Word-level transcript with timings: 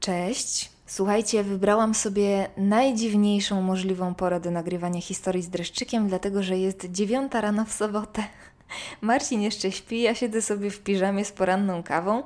Cześć. 0.00 0.70
Słuchajcie, 0.86 1.44
wybrałam 1.44 1.94
sobie 1.94 2.48
najdziwniejszą 2.56 3.62
możliwą 3.62 4.14
porę 4.14 4.40
do 4.40 4.50
nagrywania 4.50 5.00
historii 5.00 5.42
z 5.42 5.48
dreszczykiem, 5.48 6.08
dlatego 6.08 6.42
że 6.42 6.58
jest 6.58 6.92
dziewiąta 6.92 7.40
rano 7.40 7.64
w 7.64 7.72
sobotę. 7.72 8.22
Marcin 9.00 9.42
jeszcze 9.42 9.72
śpi, 9.72 10.02
ja 10.02 10.14
siedzę 10.14 10.42
sobie 10.42 10.70
w 10.70 10.80
piżamie 10.80 11.24
z 11.24 11.32
poranną 11.32 11.82
kawą, 11.82 12.22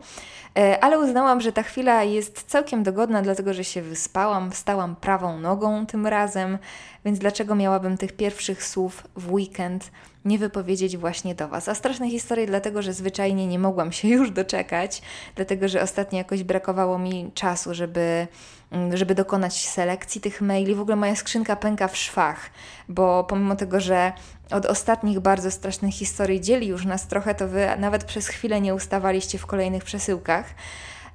e, 0.58 0.84
ale 0.84 0.98
uznałam, 0.98 1.40
że 1.40 1.52
ta 1.52 1.62
chwila 1.62 2.04
jest 2.04 2.42
całkiem 2.42 2.82
dogodna, 2.82 3.22
dlatego 3.22 3.54
że 3.54 3.64
się 3.64 3.82
wyspałam, 3.82 4.50
wstałam 4.50 4.96
prawą 4.96 5.38
nogą 5.38 5.86
tym 5.86 6.06
razem, 6.06 6.58
więc 7.04 7.18
dlaczego 7.18 7.54
miałabym 7.54 7.98
tych 7.98 8.12
pierwszych 8.12 8.64
słów 8.64 9.02
w 9.16 9.32
weekend 9.32 9.90
nie 10.24 10.38
wypowiedzieć 10.38 10.96
właśnie 10.96 11.34
do 11.34 11.48
Was? 11.48 11.68
A 11.68 11.74
straszne 11.74 12.10
historie, 12.10 12.46
dlatego 12.46 12.82
że 12.82 12.92
zwyczajnie 12.92 13.46
nie 13.46 13.58
mogłam 13.58 13.92
się 13.92 14.08
już 14.08 14.30
doczekać, 14.30 15.02
dlatego 15.36 15.68
że 15.68 15.82
ostatnio 15.82 16.18
jakoś 16.18 16.42
brakowało 16.42 16.98
mi 16.98 17.30
czasu, 17.34 17.74
żeby 17.74 18.26
Mm, 18.72 18.96
żeby 18.96 19.14
dokonać 19.14 19.68
selekcji 19.68 20.20
tych 20.20 20.40
maili. 20.40 20.74
W 20.74 20.80
ogóle 20.80 20.96
moja 20.96 21.16
skrzynka 21.16 21.56
pęka 21.56 21.88
w 21.88 21.96
szwach, 21.96 22.50
bo 22.88 23.24
pomimo 23.24 23.56
tego, 23.56 23.80
że 23.80 24.12
od 24.50 24.66
ostatnich 24.66 25.20
bardzo 25.20 25.50
strasznych 25.50 25.94
historii 25.94 26.40
dzieli 26.40 26.66
już 26.66 26.84
nas 26.84 27.06
trochę, 27.06 27.34
to 27.34 27.48
Wy 27.48 27.68
nawet 27.78 28.04
przez 28.04 28.28
chwilę 28.28 28.60
nie 28.60 28.74
ustawaliście 28.74 29.38
w 29.38 29.46
kolejnych 29.46 29.84
przesyłkach. 29.84 30.46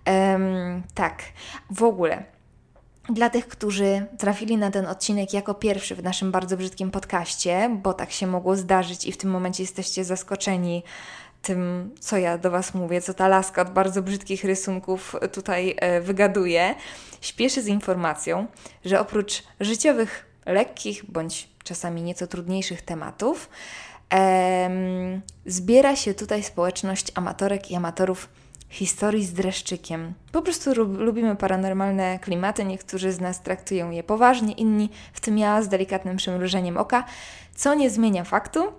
Um, 0.08 0.84
tak, 0.94 1.24
w 1.70 1.84
ogóle. 1.84 2.37
Dla 3.10 3.30
tych, 3.30 3.48
którzy 3.48 4.06
trafili 4.18 4.58
na 4.58 4.72
ten 4.72 4.86
odcinek 4.86 5.34
jako 5.34 5.54
pierwszy 5.54 5.96
w 5.96 6.04
naszym 6.04 6.32
bardzo 6.32 6.58
brzydkim 6.58 6.92
podcaście, 6.92 7.80
bo 7.84 7.94
tak 7.94 8.12
się 8.12 8.28
mogło 8.28 8.56
zdarzyć 8.56 9.06
i 9.06 9.12
w 9.12 9.18
tym 9.18 9.30
momencie 9.30 9.64
jesteście 9.64 10.06
zaskoczeni 10.06 10.84
tym, 11.42 11.92
co 12.00 12.18
ja 12.18 12.38
do 12.38 12.52
Was 12.52 12.74
mówię, 12.74 13.02
co 13.02 13.14
ta 13.14 13.28
laska 13.28 13.62
od 13.62 13.70
bardzo 13.70 14.02
brzydkich 14.02 14.44
rysunków 14.44 15.16
tutaj 15.32 15.76
e, 15.78 16.02
wygaduje, 16.02 16.76
śpieszy 17.22 17.62
z 17.62 17.68
informacją, 17.68 18.48
że 18.86 19.00
oprócz 19.00 19.44
życiowych, 19.60 20.26
lekkich 20.46 21.12
bądź 21.12 21.50
czasami 21.64 22.02
nieco 22.02 22.28
trudniejszych 22.28 22.82
tematów, 22.82 23.50
em, 24.10 25.22
zbiera 25.46 25.96
się 25.96 26.14
tutaj 26.14 26.44
społeczność 26.44 27.12
amatorek 27.16 27.72
i 27.72 27.76
amatorów 27.76 28.30
historii 28.70 29.26
z 29.26 29.34
dreszczykiem. 29.34 30.14
Po 30.32 30.42
prostu 30.42 30.84
lubimy 30.86 31.36
paranormalne 31.36 32.20
klimaty, 32.20 32.66
niektórzy 32.66 33.12
z 33.12 33.20
nas 33.20 33.42
traktują 33.42 33.92
je 33.92 34.04
poważnie, 34.04 34.54
inni, 34.54 34.90
w 35.14 35.20
tym 35.20 35.38
ja, 35.38 35.62
z 35.62 35.70
delikatnym 35.70 36.18
przymrużeniem 36.18 36.78
oka, 36.78 37.06
co 37.56 37.74
nie 37.74 37.90
zmienia 37.90 38.24
faktu, 38.24 38.74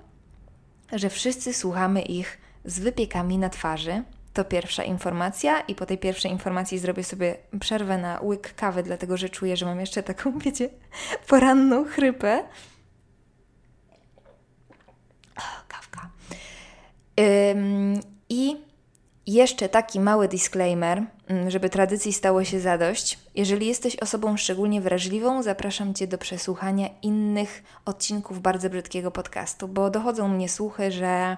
że 0.92 1.10
wszyscy 1.10 1.54
słuchamy 1.54 2.02
ich 2.02 2.38
z 2.64 2.78
wypiekami 2.78 3.38
na 3.38 3.48
twarzy. 3.48 4.02
To 4.32 4.44
pierwsza 4.44 4.84
informacja, 4.84 5.60
i 5.60 5.74
po 5.74 5.86
tej 5.86 5.98
pierwszej 5.98 6.30
informacji 6.30 6.78
zrobię 6.78 7.04
sobie 7.04 7.36
przerwę 7.60 7.98
na 7.98 8.20
łyk 8.22 8.54
kawy, 8.54 8.82
dlatego 8.82 9.16
że 9.16 9.28
czuję, 9.28 9.56
że 9.56 9.66
mam 9.66 9.80
jeszcze 9.80 10.02
taką, 10.02 10.38
wiecie, 10.44 10.68
poranną 11.26 11.84
chrypę. 11.84 12.44
O, 15.36 15.42
kawka. 15.68 16.10
Ym, 17.20 18.00
I 18.28 18.67
jeszcze 19.32 19.68
taki 19.68 20.00
mały 20.00 20.28
disclaimer, 20.28 21.02
mm, 21.28 21.50
żeby 21.50 21.70
tradycji 21.70 22.12
stało 22.12 22.44
się 22.44 22.60
zadość. 22.60 23.18
Jeżeli 23.34 23.66
jesteś 23.66 23.96
osobą 23.96 24.36
szczególnie 24.36 24.80
wrażliwą, 24.80 25.42
zapraszam 25.42 25.94
Cię 25.94 26.06
do 26.06 26.18
przesłuchania 26.18 26.88
innych 27.02 27.62
odcinków 27.84 28.40
bardzo 28.40 28.70
brzydkiego 28.70 29.10
podcastu, 29.10 29.68
bo 29.68 29.90
dochodzą 29.90 30.28
mnie 30.28 30.48
słuchy, 30.48 30.92
że 30.92 31.36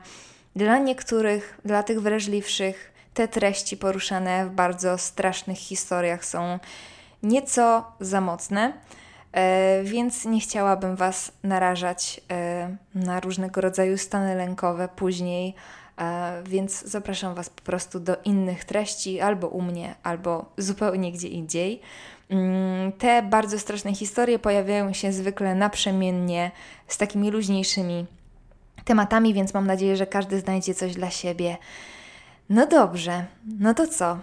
dla 0.56 0.78
niektórych, 0.78 1.60
dla 1.64 1.82
tych 1.82 2.02
wrażliwszych, 2.02 2.92
te 3.14 3.28
treści 3.28 3.76
poruszane 3.76 4.46
w 4.46 4.50
bardzo 4.50 4.98
strasznych 4.98 5.58
historiach 5.58 6.24
są 6.24 6.58
nieco 7.22 7.84
za 8.00 8.20
mocne, 8.20 8.72
e, 9.32 9.82
więc 9.84 10.24
nie 10.24 10.40
chciałabym 10.40 10.96
Was 10.96 11.32
narażać 11.42 12.20
e, 12.30 12.76
na 12.94 13.20
różnego 13.20 13.60
rodzaju 13.60 13.98
stany 13.98 14.34
lękowe 14.34 14.88
później, 14.88 15.54
więc 16.44 16.82
zapraszam 16.84 17.34
Was 17.34 17.50
po 17.50 17.62
prostu 17.62 18.00
do 18.00 18.16
innych 18.24 18.64
treści, 18.64 19.20
albo 19.20 19.48
u 19.48 19.62
mnie, 19.62 19.94
albo 20.02 20.52
zupełnie 20.58 21.12
gdzie 21.12 21.28
indziej. 21.28 21.80
Mm, 22.30 22.92
te 22.92 23.22
bardzo 23.22 23.58
straszne 23.58 23.94
historie 23.94 24.38
pojawiają 24.38 24.92
się 24.92 25.12
zwykle 25.12 25.54
naprzemiennie 25.54 26.50
z 26.86 26.98
takimi 26.98 27.30
luźniejszymi 27.30 28.06
tematami, 28.84 29.34
więc 29.34 29.54
mam 29.54 29.66
nadzieję, 29.66 29.96
że 29.96 30.06
każdy 30.06 30.40
znajdzie 30.40 30.74
coś 30.74 30.94
dla 30.94 31.10
siebie. 31.10 31.56
No 32.48 32.66
dobrze, 32.66 33.26
no 33.58 33.74
to 33.74 33.86
co? 33.86 34.18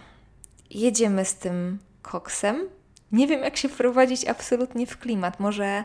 Jedziemy 0.70 1.26
z 1.26 1.36
tym 1.36 1.80
koksem. 2.02 2.70
Nie 3.12 3.28
wiem, 3.28 3.44
jak 3.44 3.58
się 3.58 3.70
wprowadzić 3.70 4.26
absolutnie 4.26 4.88
w 4.88 4.98
klimat. 4.98 5.40
Może 5.40 5.84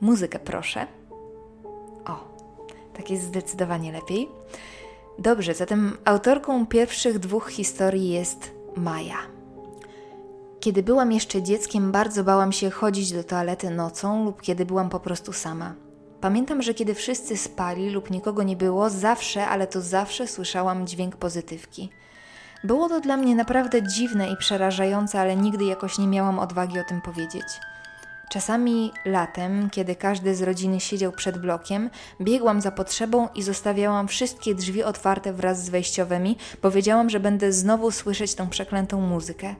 muzykę 0.00 0.38
proszę. 0.38 0.86
O, 2.06 2.24
tak 2.94 3.10
jest 3.10 3.24
zdecydowanie 3.24 3.92
lepiej. 3.92 4.28
Dobrze, 5.18 5.54
zatem 5.54 5.96
autorką 6.04 6.66
pierwszych 6.66 7.18
dwóch 7.18 7.50
historii 7.50 8.10
jest 8.10 8.50
Maja. 8.76 9.18
Kiedy 10.60 10.82
byłam 10.82 11.12
jeszcze 11.12 11.42
dzieckiem, 11.42 11.92
bardzo 11.92 12.24
bałam 12.24 12.52
się 12.52 12.70
chodzić 12.70 13.12
do 13.12 13.24
toalety 13.24 13.70
nocą 13.70 14.24
lub 14.24 14.42
kiedy 14.42 14.66
byłam 14.66 14.90
po 14.90 15.00
prostu 15.00 15.32
sama. 15.32 15.74
Pamiętam, 16.20 16.62
że 16.62 16.74
kiedy 16.74 16.94
wszyscy 16.94 17.36
spali 17.36 17.90
lub 17.90 18.10
nikogo 18.10 18.42
nie 18.42 18.56
było, 18.56 18.90
zawsze, 18.90 19.46
ale 19.46 19.66
to 19.66 19.80
zawsze 19.80 20.26
słyszałam 20.26 20.86
dźwięk 20.86 21.16
pozytywki. 21.16 21.90
Było 22.64 22.88
to 22.88 23.00
dla 23.00 23.16
mnie 23.16 23.34
naprawdę 23.34 23.82
dziwne 23.82 24.30
i 24.30 24.36
przerażające, 24.36 25.20
ale 25.20 25.36
nigdy 25.36 25.64
jakoś 25.64 25.98
nie 25.98 26.08
miałam 26.08 26.38
odwagi 26.38 26.78
o 26.78 26.84
tym 26.84 27.00
powiedzieć. 27.00 27.46
Czasami 28.32 28.92
latem, 29.04 29.70
kiedy 29.70 29.96
każdy 29.96 30.34
z 30.34 30.42
rodziny 30.42 30.80
siedział 30.80 31.12
przed 31.12 31.38
blokiem, 31.38 31.90
biegłam 32.20 32.60
za 32.60 32.70
potrzebą 32.70 33.28
i 33.34 33.42
zostawiałam 33.42 34.08
wszystkie 34.08 34.54
drzwi 34.54 34.82
otwarte 34.82 35.32
wraz 35.32 35.64
z 35.64 35.68
wejściowymi, 35.68 36.36
bo 36.62 36.70
wiedziałam, 36.70 37.10
że 37.10 37.20
będę 37.20 37.52
znowu 37.52 37.90
słyszeć 37.90 38.34
tą 38.34 38.48
przeklętą 38.48 39.00
muzykę. 39.00 39.54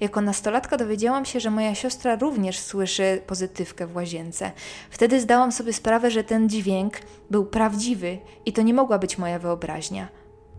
Jako 0.00 0.20
nastolatka 0.20 0.76
dowiedziałam 0.76 1.24
się, 1.24 1.40
że 1.40 1.50
moja 1.50 1.74
siostra 1.74 2.16
również 2.16 2.58
słyszy 2.58 3.22
pozytywkę 3.26 3.86
w 3.86 3.96
łazience. 3.96 4.52
Wtedy 4.90 5.20
zdałam 5.20 5.52
sobie 5.52 5.72
sprawę, 5.72 6.10
że 6.10 6.24
ten 6.24 6.48
dźwięk 6.48 6.94
był 7.30 7.46
prawdziwy 7.46 8.18
i 8.46 8.52
to 8.52 8.62
nie 8.62 8.74
mogła 8.74 8.98
być 8.98 9.18
moja 9.18 9.38
wyobraźnia. 9.38 10.08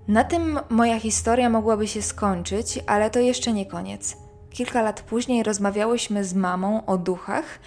Na 0.08 0.24
tym 0.24 0.60
moja 0.70 1.00
historia 1.00 1.50
mogłaby 1.50 1.88
się 1.88 2.02
skończyć, 2.02 2.80
ale 2.88 3.10
to 3.10 3.20
jeszcze 3.20 3.54
nie 3.54 3.66
koniec. 3.66 4.29
Kilka 4.50 4.82
lat 4.82 5.02
później 5.02 5.44
rozmawiałyśmy 5.44 6.24
z 6.24 6.34
mamą 6.34 6.86
o 6.86 6.98
duchach 6.98 7.60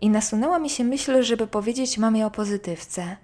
i 0.00 0.10
nasunęła 0.10 0.58
mi 0.58 0.70
się 0.70 0.84
myśl, 0.84 1.22
żeby 1.22 1.46
powiedzieć 1.46 1.98
mamie 1.98 2.26
o 2.26 2.30
pozytywce. 2.30 3.16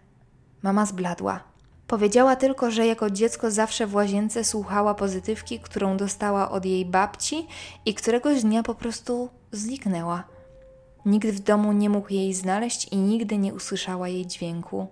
Mama 0.62 0.86
zbladła. 0.86 1.40
Powiedziała 1.86 2.36
tylko, 2.36 2.70
że 2.70 2.86
jako 2.86 3.10
dziecko 3.10 3.50
zawsze 3.50 3.86
w 3.86 3.94
łazience 3.94 4.44
słuchała 4.44 4.94
pozytywki, 4.94 5.60
którą 5.60 5.96
dostała 5.96 6.50
od 6.50 6.64
jej 6.64 6.86
babci 6.86 7.46
i 7.84 7.94
któregoś 7.94 8.42
dnia 8.42 8.62
po 8.62 8.74
prostu 8.74 9.28
zniknęła. 9.52 10.24
Nikt 11.06 11.28
w 11.28 11.40
domu 11.40 11.72
nie 11.72 11.90
mógł 11.90 12.12
jej 12.12 12.34
znaleźć 12.34 12.88
i 12.92 12.96
nigdy 12.96 13.38
nie 13.38 13.54
usłyszała 13.54 14.08
jej 14.08 14.26
dźwięku. 14.26 14.86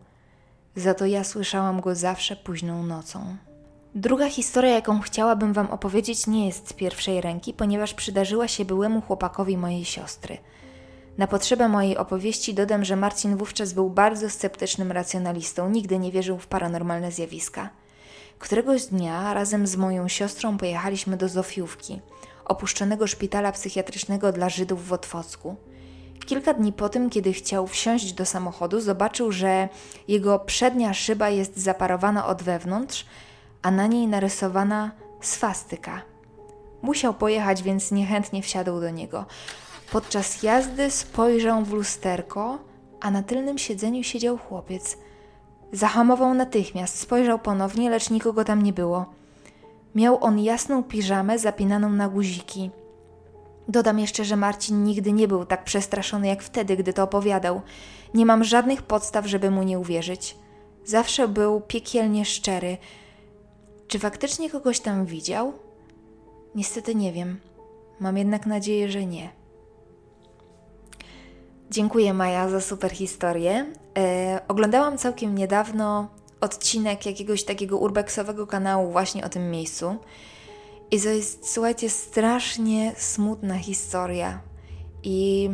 Za 0.76 0.94
to 0.94 1.06
ja 1.06 1.24
słyszałam 1.24 1.80
go 1.80 1.94
zawsze 1.94 2.36
późną 2.36 2.82
nocą. 2.82 3.36
Druga 3.94 4.28
historia, 4.30 4.74
jaką 4.74 5.00
chciałabym 5.00 5.52
Wam 5.52 5.70
opowiedzieć, 5.70 6.26
nie 6.26 6.46
jest 6.46 6.68
z 6.68 6.72
pierwszej 6.72 7.20
ręki, 7.20 7.54
ponieważ 7.54 7.94
przydarzyła 7.94 8.48
się 8.48 8.64
byłemu 8.64 9.00
chłopakowi 9.00 9.56
mojej 9.58 9.84
siostry– 9.84 10.38
na 11.18 11.26
potrzebę 11.26 11.68
mojej 11.68 11.96
opowieści 11.96 12.54
dodam, 12.54 12.84
że 12.84 12.96
Marcin 12.96 13.36
wówczas 13.36 13.72
był 13.72 13.90
bardzo 13.90 14.30
sceptycznym 14.30 14.92
racjonalistą, 14.92 15.70
nigdy 15.70 15.98
nie 15.98 16.12
wierzył 16.12 16.38
w 16.38 16.46
paranormalne 16.46 17.12
zjawiska. 17.12 17.68
Któregoś 18.38 18.86
dnia 18.86 19.34
razem 19.34 19.66
z 19.66 19.76
moją 19.76 20.08
siostrą 20.08 20.58
pojechaliśmy 20.58 21.16
do 21.16 21.28
Zofiówki, 21.28 22.00
opuszczonego 22.44 23.06
szpitala 23.06 23.52
psychiatrycznego 23.52 24.32
dla 24.32 24.48
Żydów 24.48 24.88
w 24.88 24.92
Otwocku. 24.92 25.56
Kilka 26.26 26.54
dni 26.54 26.72
po 26.72 26.88
tym, 26.88 27.10
kiedy 27.10 27.32
chciał 27.32 27.66
wsiąść 27.66 28.12
do 28.12 28.26
samochodu, 28.26 28.80
zobaczył, 28.80 29.32
że 29.32 29.68
jego 30.08 30.38
przednia 30.38 30.94
szyba 30.94 31.28
jest 31.30 31.56
zaparowana 31.56 32.26
od 32.26 32.42
wewnątrz, 32.42 33.06
a 33.64 33.70
na 33.70 33.86
niej 33.86 34.06
narysowana 34.06 34.90
swastyka. 35.20 36.02
Musiał 36.82 37.14
pojechać, 37.14 37.62
więc 37.62 37.92
niechętnie 37.92 38.42
wsiadł 38.42 38.80
do 38.80 38.90
niego. 38.90 39.24
Podczas 39.92 40.42
jazdy 40.42 40.90
spojrzał 40.90 41.64
w 41.64 41.72
lusterko, 41.72 42.58
a 43.00 43.10
na 43.10 43.22
tylnym 43.22 43.58
siedzeniu 43.58 44.02
siedział 44.02 44.38
chłopiec. 44.38 44.98
Zahamował 45.72 46.34
natychmiast, 46.34 47.00
spojrzał 47.00 47.38
ponownie, 47.38 47.90
lecz 47.90 48.10
nikogo 48.10 48.44
tam 48.44 48.62
nie 48.62 48.72
było. 48.72 49.06
Miał 49.94 50.24
on 50.24 50.38
jasną 50.38 50.82
piżamę 50.82 51.38
zapinaną 51.38 51.90
na 51.90 52.08
guziki. 52.08 52.70
Dodam 53.68 53.98
jeszcze, 53.98 54.24
że 54.24 54.36
Marcin 54.36 54.84
nigdy 54.84 55.12
nie 55.12 55.28
był 55.28 55.44
tak 55.44 55.64
przestraszony 55.64 56.28
jak 56.28 56.42
wtedy, 56.42 56.76
gdy 56.76 56.92
to 56.92 57.02
opowiadał. 57.02 57.62
Nie 58.14 58.26
mam 58.26 58.44
żadnych 58.44 58.82
podstaw, 58.82 59.26
żeby 59.26 59.50
mu 59.50 59.62
nie 59.62 59.78
uwierzyć. 59.78 60.36
Zawsze 60.84 61.28
był 61.28 61.60
piekielnie 61.60 62.24
szczery. 62.24 62.76
Czy 63.88 63.98
faktycznie 63.98 64.50
kogoś 64.50 64.80
tam 64.80 65.06
widział? 65.06 65.52
Niestety 66.54 66.94
nie 66.94 67.12
wiem. 67.12 67.40
Mam 68.00 68.18
jednak 68.18 68.46
nadzieję, 68.46 68.90
że 68.90 69.06
nie. 69.06 69.30
Dziękuję 71.70 72.14
Maja 72.14 72.48
za 72.48 72.60
super 72.60 72.90
historię. 72.90 73.66
E, 73.98 74.40
oglądałam 74.48 74.98
całkiem 74.98 75.34
niedawno 75.34 76.08
odcinek 76.40 77.06
jakiegoś 77.06 77.44
takiego 77.44 77.78
urbexowego 77.78 78.46
kanału 78.46 78.90
właśnie 78.90 79.24
o 79.24 79.28
tym 79.28 79.50
miejscu. 79.50 79.96
I 80.90 81.00
to 81.00 81.08
jest, 81.08 81.52
słuchajcie, 81.52 81.90
strasznie 81.90 82.92
smutna 82.96 83.58
historia. 83.58 84.40
I 85.02 85.50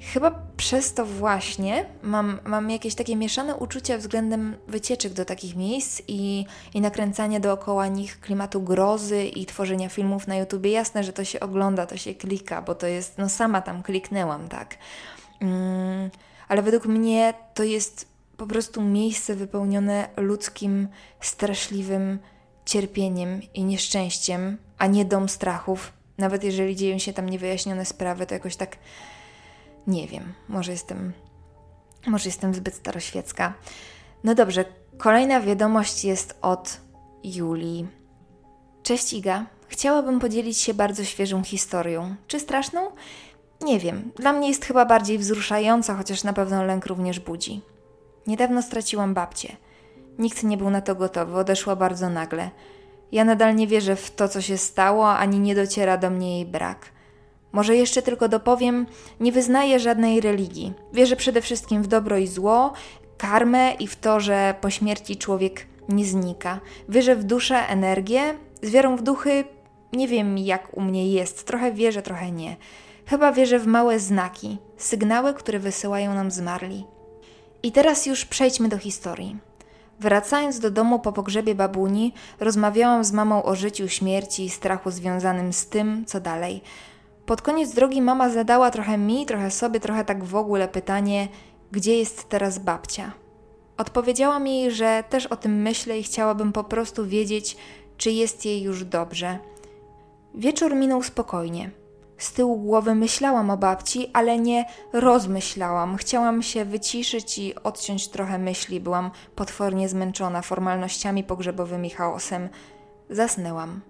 chyba 0.00 0.42
przez 0.56 0.94
to 0.94 1.06
właśnie 1.06 1.86
mam, 2.02 2.38
mam 2.44 2.70
jakieś 2.70 2.94
takie 2.94 3.16
mieszane 3.16 3.56
uczucia 3.56 3.98
względem 3.98 4.56
wycieczek 4.68 5.12
do 5.12 5.24
takich 5.24 5.56
miejsc 5.56 6.02
i, 6.08 6.46
i 6.74 6.80
nakręcania 6.80 7.40
dookoła 7.40 7.86
nich 7.86 8.20
klimatu 8.20 8.62
grozy 8.62 9.24
i 9.24 9.46
tworzenia 9.46 9.88
filmów 9.88 10.26
na 10.26 10.36
YouTubie. 10.36 10.70
Jasne, 10.70 11.04
że 11.04 11.12
to 11.12 11.24
się 11.24 11.40
ogląda, 11.40 11.86
to 11.86 11.96
się 11.96 12.14
klika, 12.14 12.62
bo 12.62 12.74
to 12.74 12.86
jest, 12.86 13.18
no 13.18 13.28
sama 13.28 13.62
tam 13.62 13.82
kliknęłam, 13.82 14.48
tak. 14.48 14.76
Mm, 15.40 16.10
ale 16.48 16.62
według 16.62 16.86
mnie 16.86 17.34
to 17.54 17.62
jest 17.62 18.08
po 18.36 18.46
prostu 18.46 18.82
miejsce 18.82 19.34
wypełnione 19.34 20.08
ludzkim, 20.16 20.88
straszliwym 21.20 22.18
cierpieniem 22.64 23.40
i 23.54 23.64
nieszczęściem, 23.64 24.56
a 24.78 24.86
nie 24.86 25.04
dom 25.04 25.28
strachów. 25.28 25.92
Nawet 26.18 26.44
jeżeli 26.44 26.76
dzieją 26.76 26.98
się 26.98 27.12
tam 27.12 27.28
niewyjaśnione 27.28 27.84
sprawy, 27.84 28.26
to 28.26 28.34
jakoś 28.34 28.56
tak 28.56 28.76
nie 29.90 30.06
wiem, 30.06 30.32
może 30.48 30.72
jestem, 30.72 31.12
może 32.06 32.28
jestem 32.28 32.54
zbyt 32.54 32.74
staroświecka. 32.74 33.54
No 34.24 34.34
dobrze, 34.34 34.64
kolejna 34.98 35.40
wiadomość 35.40 36.04
jest 36.04 36.38
od 36.42 36.80
Julii. 37.24 37.88
Cześć 38.82 39.12
Iga, 39.12 39.46
chciałabym 39.68 40.20
podzielić 40.20 40.58
się 40.58 40.74
bardzo 40.74 41.04
świeżą 41.04 41.44
historią. 41.44 42.14
Czy 42.26 42.40
straszną? 42.40 42.90
Nie 43.60 43.78
wiem, 43.78 44.10
dla 44.16 44.32
mnie 44.32 44.48
jest 44.48 44.64
chyba 44.64 44.84
bardziej 44.84 45.18
wzruszająca, 45.18 45.94
chociaż 45.94 46.24
na 46.24 46.32
pewno 46.32 46.64
lęk 46.64 46.86
również 46.86 47.20
budzi. 47.20 47.60
Niedawno 48.26 48.62
straciłam 48.62 49.14
babcię. 49.14 49.56
Nikt 50.18 50.42
nie 50.42 50.56
był 50.56 50.70
na 50.70 50.80
to 50.80 50.94
gotowy, 50.94 51.36
odeszła 51.36 51.76
bardzo 51.76 52.08
nagle. 52.08 52.50
Ja 53.12 53.24
nadal 53.24 53.56
nie 53.56 53.66
wierzę 53.66 53.96
w 53.96 54.10
to, 54.10 54.28
co 54.28 54.40
się 54.40 54.58
stało, 54.58 55.10
ani 55.10 55.40
nie 55.40 55.54
dociera 55.54 55.96
do 55.96 56.10
mnie 56.10 56.34
jej 56.34 56.46
brak. 56.46 56.86
Może 57.52 57.76
jeszcze 57.76 58.02
tylko 58.02 58.28
dopowiem, 58.28 58.86
nie 59.20 59.32
wyznaję 59.32 59.80
żadnej 59.80 60.20
religii. 60.20 60.72
Wierzę 60.92 61.16
przede 61.16 61.40
wszystkim 61.40 61.82
w 61.82 61.86
dobro 61.86 62.18
i 62.18 62.26
zło, 62.26 62.72
karmę 63.18 63.72
i 63.72 63.86
w 63.86 63.96
to, 63.96 64.20
że 64.20 64.54
po 64.60 64.70
śmierci 64.70 65.16
człowiek 65.16 65.66
nie 65.88 66.04
znika. 66.04 66.60
Wierzę 66.88 67.16
w 67.16 67.24
duszę, 67.24 67.56
energię. 67.68 68.34
Z 68.62 68.70
wiarą 68.70 68.96
w 68.96 69.02
duchy 69.02 69.44
nie 69.92 70.08
wiem 70.08 70.38
jak 70.38 70.76
u 70.76 70.80
mnie 70.80 71.12
jest. 71.12 71.46
Trochę 71.46 71.72
wierzę, 71.72 72.02
trochę 72.02 72.30
nie. 72.30 72.56
Chyba 73.06 73.32
wierzę 73.32 73.58
w 73.58 73.66
małe 73.66 73.98
znaki, 73.98 74.58
sygnały, 74.76 75.34
które 75.34 75.58
wysyłają 75.58 76.14
nam 76.14 76.30
zmarli. 76.30 76.84
I 77.62 77.72
teraz 77.72 78.06
już 78.06 78.24
przejdźmy 78.24 78.68
do 78.68 78.78
historii. 78.78 79.36
Wracając 80.00 80.60
do 80.60 80.70
domu 80.70 80.98
po 80.98 81.12
pogrzebie 81.12 81.54
babuni, 81.54 82.14
rozmawiałam 82.40 83.04
z 83.04 83.12
mamą 83.12 83.42
o 83.42 83.54
życiu, 83.54 83.88
śmierci 83.88 84.44
i 84.44 84.50
strachu 84.50 84.90
związanym 84.90 85.52
z 85.52 85.66
tym, 85.66 86.04
co 86.06 86.20
dalej. 86.20 86.62
Pod 87.30 87.42
koniec 87.42 87.74
drogi 87.74 88.02
mama 88.02 88.28
zadała 88.28 88.70
trochę 88.70 88.98
mi, 88.98 89.26
trochę 89.26 89.50
sobie, 89.50 89.80
trochę 89.80 90.04
tak 90.04 90.24
w 90.24 90.36
ogóle 90.36 90.68
pytanie, 90.68 91.28
gdzie 91.72 91.98
jest 91.98 92.28
teraz 92.28 92.58
babcia? 92.58 93.12
Odpowiedziałam 93.76 94.46
jej, 94.46 94.70
że 94.70 95.04
też 95.10 95.26
o 95.26 95.36
tym 95.36 95.62
myślę 95.62 95.98
i 95.98 96.02
chciałabym 96.02 96.52
po 96.52 96.64
prostu 96.64 97.06
wiedzieć, 97.06 97.56
czy 97.96 98.10
jest 98.10 98.44
jej 98.44 98.62
już 98.62 98.84
dobrze. 98.84 99.38
Wieczór 100.34 100.74
minął 100.74 101.02
spokojnie. 101.02 101.70
Z 102.18 102.32
tyłu 102.32 102.56
głowy 102.56 102.94
myślałam 102.94 103.50
o 103.50 103.56
babci, 103.56 104.10
ale 104.12 104.38
nie 104.38 104.64
rozmyślałam. 104.92 105.96
Chciałam 105.96 106.42
się 106.42 106.64
wyciszyć 106.64 107.38
i 107.38 107.54
odciąć 107.54 108.08
trochę 108.08 108.38
myśli. 108.38 108.80
Byłam 108.80 109.10
potwornie 109.34 109.88
zmęczona 109.88 110.42
formalnościami 110.42 111.24
pogrzebowymi, 111.24 111.90
chaosem. 111.90 112.48
Zasnęłam. 113.10 113.89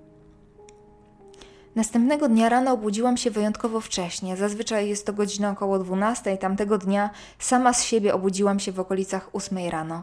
Następnego 1.80 2.28
dnia 2.28 2.48
rano 2.48 2.72
obudziłam 2.72 3.16
się 3.16 3.30
wyjątkowo 3.30 3.80
wcześnie. 3.80 4.36
Zazwyczaj 4.36 4.88
jest 4.88 5.06
to 5.06 5.12
godzina 5.12 5.50
około 5.50 5.78
12. 5.78 6.36
Tamtego 6.36 6.78
dnia 6.78 7.10
sama 7.38 7.72
z 7.72 7.84
siebie 7.84 8.14
obudziłam 8.14 8.60
się 8.60 8.72
w 8.72 8.80
okolicach 8.80 9.30
8 9.32 9.58
rano. 9.70 10.02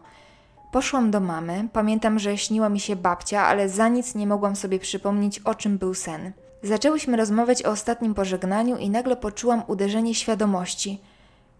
Poszłam 0.71 1.11
do 1.11 1.19
mamy. 1.19 1.67
Pamiętam, 1.73 2.19
że 2.19 2.37
śniła 2.37 2.69
mi 2.69 2.79
się 2.79 2.95
babcia, 2.95 3.41
ale 3.41 3.69
za 3.69 3.87
nic 3.87 4.15
nie 4.15 4.27
mogłam 4.27 4.55
sobie 4.55 4.79
przypomnieć, 4.79 5.39
o 5.39 5.55
czym 5.55 5.77
był 5.77 5.93
sen. 5.93 6.31
Zaczęłyśmy 6.63 7.17
rozmawiać 7.17 7.63
o 7.63 7.71
ostatnim 7.71 8.13
pożegnaniu 8.13 8.77
i 8.77 8.89
nagle 8.89 9.15
poczułam 9.15 9.63
uderzenie 9.67 10.15
świadomości. 10.15 11.01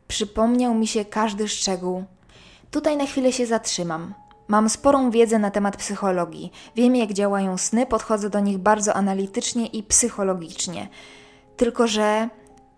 Przypomniał 0.07 0.73
mi 0.73 0.87
się 0.87 1.05
każdy 1.05 1.47
szczegół. 1.47 2.03
Tutaj 2.71 2.97
na 2.97 3.05
chwilę 3.05 3.31
się 3.31 3.45
zatrzymam. 3.45 4.13
Mam 4.47 4.69
sporą 4.69 5.11
wiedzę 5.11 5.39
na 5.39 5.51
temat 5.51 5.77
psychologii. 5.77 6.51
Wiem, 6.75 6.95
jak 6.95 7.13
działają 7.13 7.57
sny, 7.57 7.85
podchodzę 7.85 8.29
do 8.29 8.39
nich 8.39 8.57
bardzo 8.57 8.93
analitycznie 8.93 9.65
i 9.65 9.83
psychologicznie. 9.83 10.87
Tylko, 11.57 11.87
że 11.87 12.29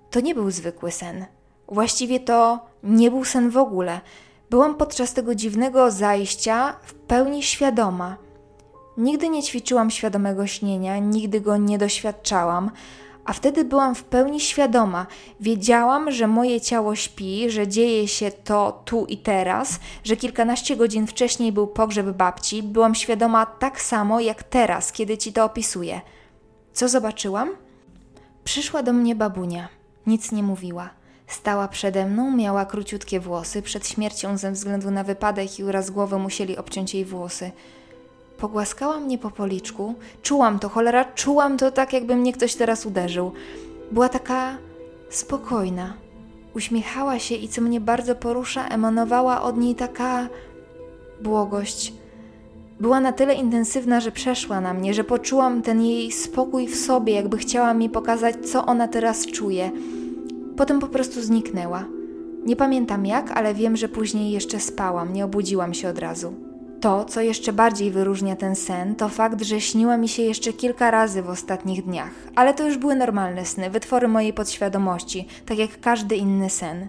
to 0.10 0.19
nie 0.19 0.36
był 0.36 0.51
zwykły 0.51 0.92
sen. 0.92 1.25
Właściwie 1.68 2.19
to 2.19 2.60
nie 2.83 3.12
był 3.12 3.25
sen 3.25 3.50
w 3.50 3.57
ogóle. 3.57 4.01
Byłam 4.50 4.75
podczas 4.75 5.13
tego 5.13 5.36
dziwnego 5.36 5.92
zajścia 5.92 6.75
w 6.83 6.94
pełni 6.94 7.44
świadoma. 7.44 8.18
Nigdy 8.98 9.30
nie 9.30 9.44
ćwiczyłam 9.44 9.92
świadomego 9.92 10.48
śnienia, 10.48 10.98
nigdy 10.98 11.42
go 11.42 11.57
nie 11.57 11.77
doświadczałam, 11.77 12.72
a 13.30 13.34
wtedy 13.34 13.66
byłam 13.66 13.96
w 13.96 14.04
pełni 14.04 14.40
świadoma. 14.40 15.06
Wiedziałam, 15.40 16.12
że 16.12 16.28
moje 16.28 16.62
ciało 16.62 16.96
śpi, 16.96 17.50
że 17.50 17.68
dzieje 17.68 18.08
się 18.08 18.31
to 18.31 18.81
tu 18.86 19.06
i 19.06 19.18
teraz, 19.18 19.80
że 20.04 20.18
kilkanaście 20.18 20.76
godzin 20.76 21.08
wcześniej 21.08 21.52
był 21.52 21.68
pogrzeb 21.68 22.06
babci. 22.06 22.64
Byłam 22.64 22.96
świadoma 22.96 23.46
tak 23.46 23.81
samo 23.81 24.20
jak 24.20 24.44
teraz, 24.44 24.92
kiedy 24.92 25.18
ci 25.18 25.34
to 25.34 25.46
opisuję. 25.46 26.02
Co 26.74 26.90
zobaczyłam? 26.90 27.50
Przyszła 28.44 28.84
do 28.84 28.94
mnie 28.94 29.16
babunia. 29.16 29.70
Nic 30.08 30.32
nie 30.32 30.44
mówiła. 30.44 30.90
Stała 31.28 31.68
przede 31.68 32.06
mną, 32.06 32.32
miała 32.32 32.66
króciutkie 32.66 33.20
włosy. 33.20 33.62
Przed 33.62 33.88
śmiercią 33.88 34.38
ze 34.38 34.52
względu 34.52 34.92
na 34.92 35.04
wypadek 35.04 35.60
i 35.60 35.64
uraz 35.64 35.90
głowy 35.90 36.18
musieli 36.18 36.58
obciąć 36.58 36.94
jej 36.94 37.06
włosy. 37.06 37.52
Pogłaskała 38.39 39.00
mnie 39.00 39.18
po 39.18 39.31
policzku. 39.31 39.94
Czułam 40.21 40.59
to, 40.59 40.69
cholera, 40.69 41.06
czułam 41.06 41.57
to 41.57 41.71
tak, 41.71 41.94
jakby 41.94 42.15
mnie 42.15 42.33
ktoś 42.33 42.56
teraz 42.56 42.86
uderzył. 42.86 43.31
Była 43.91 44.09
taka 44.09 44.58
spokojna. 45.10 45.93
Uśmiechała 46.55 47.19
się 47.19 47.36
i 47.36 47.48
co 47.48 47.62
mnie 47.62 47.81
bardzo 47.81 48.15
porusza, 48.15 48.67
emanowała 48.67 49.41
od 49.41 49.58
niej 49.58 49.75
taka 49.75 50.27
błogość. 51.22 51.93
Była 52.79 53.00
na 53.00 53.12
tyle 53.12 53.34
intensywna, 53.34 54.00
że 54.00 54.12
przeszła 54.12 54.62
na 54.62 54.74
mnie, 54.74 54.93
że 54.93 55.03
poczułam 55.03 55.62
ten 55.62 55.81
jej 55.81 56.12
spokój 56.12 56.67
w 56.67 56.75
sobie, 56.75 57.13
jakby 57.13 57.38
chciała 57.38 57.74
mi 57.74 57.89
pokazać, 57.89 58.36
co 58.51 58.65
ona 58.65 58.88
teraz 58.88 59.25
czuje. 59.25 59.72
Potem 60.58 60.79
po 60.79 60.88
prostu 60.88 61.22
zniknęła. 61.22 61.86
Nie 62.46 62.55
pamiętam 62.55 63.05
jak, 63.05 63.31
ale 63.31 63.53
wiem, 63.53 63.77
że 63.77 63.89
później 63.89 64.31
jeszcze 64.31 64.60
spałam, 64.60 65.13
nie 65.13 65.25
obudziłam 65.25 65.74
się 65.74 65.89
od 65.89 66.00
razu. 66.00 66.49
To, 66.81 67.05
co 67.05 67.21
jeszcze 67.21 67.53
bardziej 67.53 67.91
wyróżnia 67.91 68.36
ten 68.36 68.55
sen, 68.55 68.95
to 68.95 69.09
fakt, 69.09 69.41
że 69.41 69.62
śniła 69.62 69.98
mi 69.98 70.09
się 70.09 70.24
jeszcze 70.24 70.53
kilka 70.53 70.91
razy 70.91 71.21
w 71.21 71.29
ostatnich 71.29 71.86
dniach, 71.86 72.12
ale 72.36 72.53
to 72.53 72.67
już 72.67 72.77
były 72.77 72.95
normalne 72.95 73.45
sny, 73.45 73.69
wytwory 73.69 74.07
mojej 74.07 74.33
podświadomości, 74.33 75.27
tak 75.45 75.57
jak 75.57 75.79
każdy 75.79 76.15
inny 76.15 76.50
sen. 76.50 76.88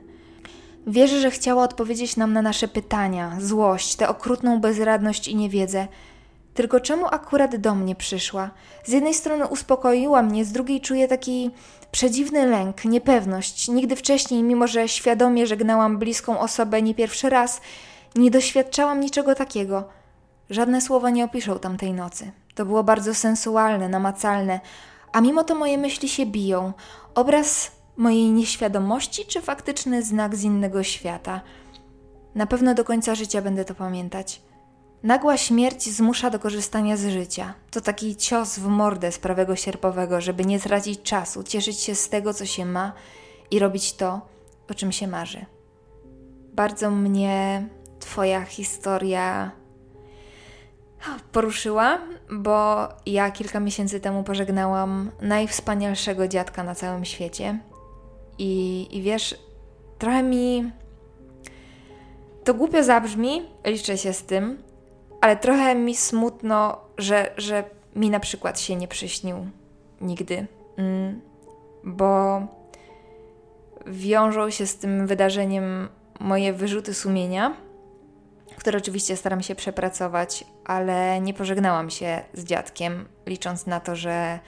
Wierzę, 0.86 1.20
że 1.20 1.30
chciała 1.30 1.64
odpowiedzieć 1.64 2.16
nam 2.16 2.32
na 2.32 2.42
nasze 2.42 2.68
pytania, 2.68 3.36
złość, 3.40 3.96
tę 3.96 4.08
okrutną 4.08 4.60
bezradność 4.60 5.28
i 5.28 5.36
niewiedzę. 5.36 5.86
Tylko 6.54 6.80
czemu 6.80 7.06
akurat 7.06 7.56
do 7.56 7.74
mnie 7.74 7.94
przyszła? 7.94 8.50
Z 8.84 8.92
jednej 8.92 9.14
strony 9.14 9.46
uspokoiła 9.46 10.22
mnie, 10.22 10.44
z 10.44 10.52
drugiej 10.52 10.80
czuję 10.80 11.08
taki 11.08 11.50
przedziwny 11.92 12.46
lęk, 12.46 12.84
niepewność. 12.84 13.68
Nigdy 13.68 13.96
wcześniej, 13.96 14.42
mimo 14.42 14.66
że 14.66 14.88
świadomie 14.88 15.46
żegnałam 15.46 15.98
bliską 15.98 16.40
osobę 16.40 16.82
nie 16.82 16.94
pierwszy 16.94 17.30
raz, 17.30 17.60
nie 18.14 18.30
doświadczałam 18.30 19.00
niczego 19.00 19.34
takiego. 19.34 19.84
Żadne 20.50 20.80
słowa 20.80 21.10
nie 21.10 21.24
opiszą 21.24 21.58
tamtej 21.58 21.92
nocy. 21.92 22.32
To 22.54 22.64
było 22.66 22.84
bardzo 22.84 23.14
sensualne, 23.14 23.88
namacalne, 23.88 24.60
a 25.12 25.20
mimo 25.20 25.44
to 25.44 25.54
moje 25.54 25.78
myśli 25.78 26.08
się 26.08 26.26
biją. 26.26 26.72
Obraz 27.14 27.72
mojej 27.96 28.30
nieświadomości 28.30 29.26
czy 29.26 29.40
faktyczny 29.40 30.02
znak 30.02 30.36
z 30.36 30.42
innego 30.42 30.82
świata? 30.82 31.40
Na 32.34 32.46
pewno 32.46 32.74
do 32.74 32.84
końca 32.84 33.14
życia 33.14 33.42
będę 33.42 33.64
to 33.64 33.74
pamiętać. 33.74 34.42
Nagła 35.02 35.36
śmierć 35.36 35.88
zmusza 35.88 36.30
do 36.30 36.38
korzystania 36.38 36.96
z 36.96 37.06
życia. 37.06 37.54
To 37.70 37.80
taki 37.80 38.16
cios 38.16 38.58
w 38.58 38.66
mordę 38.66 39.12
z 39.12 39.18
prawego 39.18 39.56
sierpowego, 39.56 40.20
żeby 40.20 40.44
nie 40.44 40.60
tracić 40.60 41.02
czasu, 41.02 41.42
cieszyć 41.42 41.78
się 41.80 41.94
z 41.94 42.08
tego, 42.08 42.34
co 42.34 42.46
się 42.46 42.66
ma 42.66 42.92
i 43.50 43.58
robić 43.58 43.92
to, 43.92 44.20
o 44.70 44.74
czym 44.74 44.92
się 44.92 45.06
marzy. 45.06 45.46
Bardzo 46.52 46.90
mnie 46.90 47.68
Twoja 48.00 48.44
historia 48.44 49.50
poruszyła, 51.32 51.98
bo 52.30 52.88
ja 53.06 53.30
kilka 53.30 53.60
miesięcy 53.60 54.00
temu 54.00 54.24
pożegnałam 54.24 55.10
najwspanialszego 55.20 56.28
dziadka 56.28 56.64
na 56.64 56.74
całym 56.74 57.04
świecie. 57.04 57.58
I, 58.38 58.88
i 58.90 59.02
wiesz, 59.02 59.38
trochę 59.98 60.22
mi. 60.22 60.72
To 62.44 62.54
głupio 62.54 62.84
zabrzmi, 62.84 63.42
liczę 63.64 63.98
się 63.98 64.12
z 64.12 64.22
tym, 64.22 64.62
ale 65.20 65.36
trochę 65.36 65.74
mi 65.74 65.96
smutno, 65.96 66.80
że, 66.98 67.32
że 67.36 67.64
mi 67.96 68.10
na 68.10 68.20
przykład 68.20 68.60
się 68.60 68.76
nie 68.76 68.88
przyśnił 68.88 69.36
nigdy. 70.00 70.46
Mm, 70.76 71.20
bo 71.84 72.40
wiążą 73.86 74.50
się 74.50 74.66
z 74.66 74.76
tym 74.76 75.06
wydarzeniem 75.06 75.88
moje 76.20 76.52
wyrzuty 76.52 76.94
sumienia, 76.94 77.56
które 78.60 78.78
oczywiście 78.78 79.16
staram 79.16 79.42
się 79.42 79.54
przepracować, 79.54 80.44
ale 80.64 81.20
nie 81.20 81.34
pożegnałam 81.34 81.90
się 81.90 82.22
z 82.34 82.44
dziadkiem, 82.44 83.08
licząc 83.26 83.66
na 83.66 83.80
to, 83.80 83.96
że, 83.96 84.38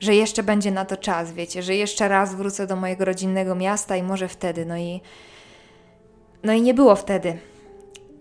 że 0.00 0.14
jeszcze 0.14 0.42
będzie 0.42 0.70
na 0.70 0.84
to 0.84 0.96
czas, 0.96 1.32
wiecie, 1.32 1.62
że 1.62 1.74
jeszcze 1.74 2.08
raz 2.08 2.34
wrócę 2.34 2.66
do 2.66 2.76
mojego 2.76 3.04
rodzinnego 3.04 3.54
miasta 3.54 3.96
i 3.96 4.02
może 4.02 4.28
wtedy. 4.28 4.66
No 4.66 4.76
i, 4.76 5.00
no 6.42 6.52
i 6.52 6.62
nie 6.62 6.74
było 6.74 6.96
wtedy. 6.96 7.38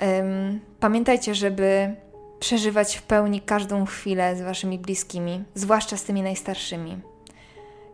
Um, 0.02 0.60
pamiętajcie, 0.80 1.36
żeby 1.36 1.96
przeżywać 2.40 2.98
w 2.98 3.02
pełni 3.02 3.42
każdą 3.42 3.86
chwilę 3.86 4.36
z 4.36 4.42
waszymi 4.42 4.80
bliskimi, 4.80 5.44
zwłaszcza 5.56 5.98
z 5.98 6.04
tymi 6.04 6.22
najstarszymi. 6.22 6.98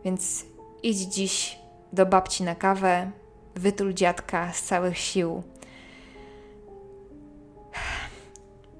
Więc 0.04 0.44
idź 0.82 0.98
dziś 0.98 1.58
do 1.92 2.06
babci 2.06 2.42
na 2.42 2.54
kawę, 2.54 3.10
wytul 3.54 3.92
dziadka 3.92 4.52
z 4.52 4.62
całych 4.62 4.98
sił. 4.98 5.42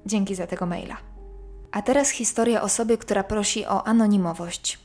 Dzięki 0.09 0.35
za 0.35 0.47
tego 0.47 0.65
maila. 0.65 0.97
A 1.71 1.81
teraz 1.81 2.09
historia 2.09 2.61
osoby, 2.61 2.97
która 2.97 3.23
prosi 3.23 3.65
o 3.65 3.87
anonimowość. 3.87 4.79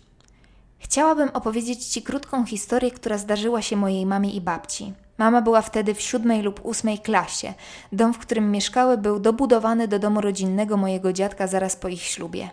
Chciałabym 0.79 1.29
opowiedzieć 1.29 1.87
Ci 1.87 2.03
krótką 2.03 2.47
historię, 2.47 2.91
która 2.91 3.19
zdarzyła 3.19 3.63
się 3.63 3.77
mojej 3.77 4.07
mamie 4.07 4.31
i 4.31 4.41
babci. 4.41 4.93
Mama 5.19 5.43
była 5.43 5.63
wtedy 5.63 5.95
w 5.95 6.01
siódmej 6.01 6.43
lub 6.43 6.65
ósmej 6.65 6.99
klasie. 6.99 7.55
Dom, 7.93 8.15
w 8.15 8.19
którym 8.19 8.51
mieszkały, 8.51 8.99
był 8.99 9.21
dobudowany 9.21 9.89
do 9.89 9.99
domu 9.99 10.21
rodzinnego 10.21 10.77
mojego 10.77 11.13
dziadka 11.13 11.47
zaraz 11.47 11.77
po 11.77 11.89
ich 11.89 12.03
ślubie. 12.03 12.51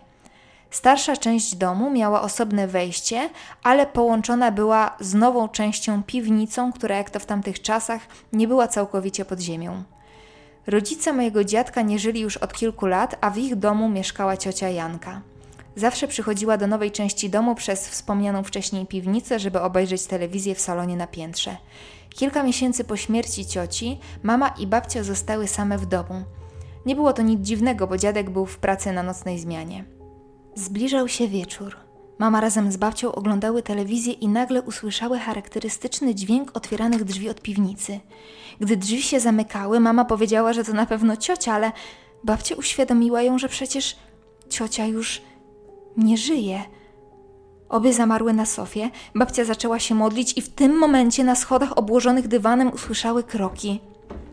Starsza 0.70 1.16
część 1.16 1.54
domu 1.54 1.90
miała 1.90 2.22
osobne 2.22 2.66
wejście, 2.68 3.30
ale 3.62 3.86
połączona 3.86 4.50
była 4.50 4.96
z 5.00 5.14
nową 5.14 5.48
częścią 5.48 6.02
piwnicą, 6.02 6.72
która 6.72 6.96
jak 6.96 7.10
to 7.10 7.20
w 7.20 7.26
tamtych 7.26 7.62
czasach 7.62 8.00
nie 8.32 8.48
była 8.48 8.68
całkowicie 8.68 9.24
pod 9.24 9.40
ziemią. 9.40 9.82
Rodzice 10.66 11.12
mojego 11.12 11.44
dziadka 11.44 11.82
nie 11.82 11.98
żyli 11.98 12.20
już 12.20 12.36
od 12.36 12.52
kilku 12.52 12.86
lat, 12.86 13.16
a 13.20 13.30
w 13.30 13.38
ich 13.38 13.56
domu 13.56 13.88
mieszkała 13.88 14.36
ciocia 14.36 14.68
Janka. 14.68 15.22
Zawsze 15.76 16.08
przychodziła 16.08 16.56
do 16.56 16.66
nowej 16.66 16.90
części 16.90 17.30
domu 17.30 17.54
przez 17.54 17.88
wspomnianą 17.88 18.42
wcześniej 18.42 18.86
piwnicę, 18.86 19.38
żeby 19.38 19.60
obejrzeć 19.60 20.06
telewizję 20.06 20.54
w 20.54 20.60
salonie 20.60 20.96
na 20.96 21.06
piętrze. 21.06 21.56
Kilka 22.14 22.42
miesięcy 22.42 22.84
po 22.84 22.96
śmierci 22.96 23.46
cioci, 23.46 23.98
mama 24.22 24.48
i 24.48 24.66
babcia 24.66 25.02
zostały 25.02 25.48
same 25.48 25.78
w 25.78 25.86
domu. 25.86 26.24
Nie 26.86 26.94
było 26.96 27.12
to 27.12 27.22
nic 27.22 27.40
dziwnego, 27.40 27.86
bo 27.86 27.96
dziadek 27.96 28.30
był 28.30 28.46
w 28.46 28.58
pracy 28.58 28.92
na 28.92 29.02
nocnej 29.02 29.38
zmianie. 29.38 29.84
Zbliżał 30.54 31.08
się 31.08 31.28
wieczór. 31.28 31.76
Mama 32.18 32.40
razem 32.40 32.72
z 32.72 32.76
babcią 32.76 33.12
oglądały 33.12 33.62
telewizję 33.62 34.12
i 34.12 34.28
nagle 34.28 34.62
usłyszały 34.62 35.18
charakterystyczny 35.18 36.14
dźwięk 36.14 36.50
otwieranych 36.54 37.04
drzwi 37.04 37.28
od 37.28 37.40
piwnicy. 37.40 38.00
Gdy 38.60 38.76
drzwi 38.76 39.02
się 39.02 39.20
zamykały, 39.20 39.80
mama 39.80 40.04
powiedziała, 40.04 40.52
że 40.52 40.64
to 40.64 40.72
na 40.72 40.86
pewno 40.86 41.16
ciocia, 41.16 41.52
ale 41.52 41.72
babcia 42.24 42.54
uświadomiła 42.54 43.22
ją, 43.22 43.38
że 43.38 43.48
przecież 43.48 43.96
ciocia 44.48 44.86
już 44.86 45.22
nie 45.96 46.16
żyje. 46.16 46.62
Obie 47.68 47.92
zamarły 47.92 48.32
na 48.32 48.46
sofie, 48.46 48.90
babcia 49.14 49.44
zaczęła 49.44 49.78
się 49.78 49.94
modlić 49.94 50.38
i 50.38 50.42
w 50.42 50.48
tym 50.48 50.78
momencie 50.78 51.24
na 51.24 51.34
schodach 51.34 51.78
obłożonych 51.78 52.28
dywanem 52.28 52.72
usłyszały 52.72 53.22
kroki. 53.22 53.80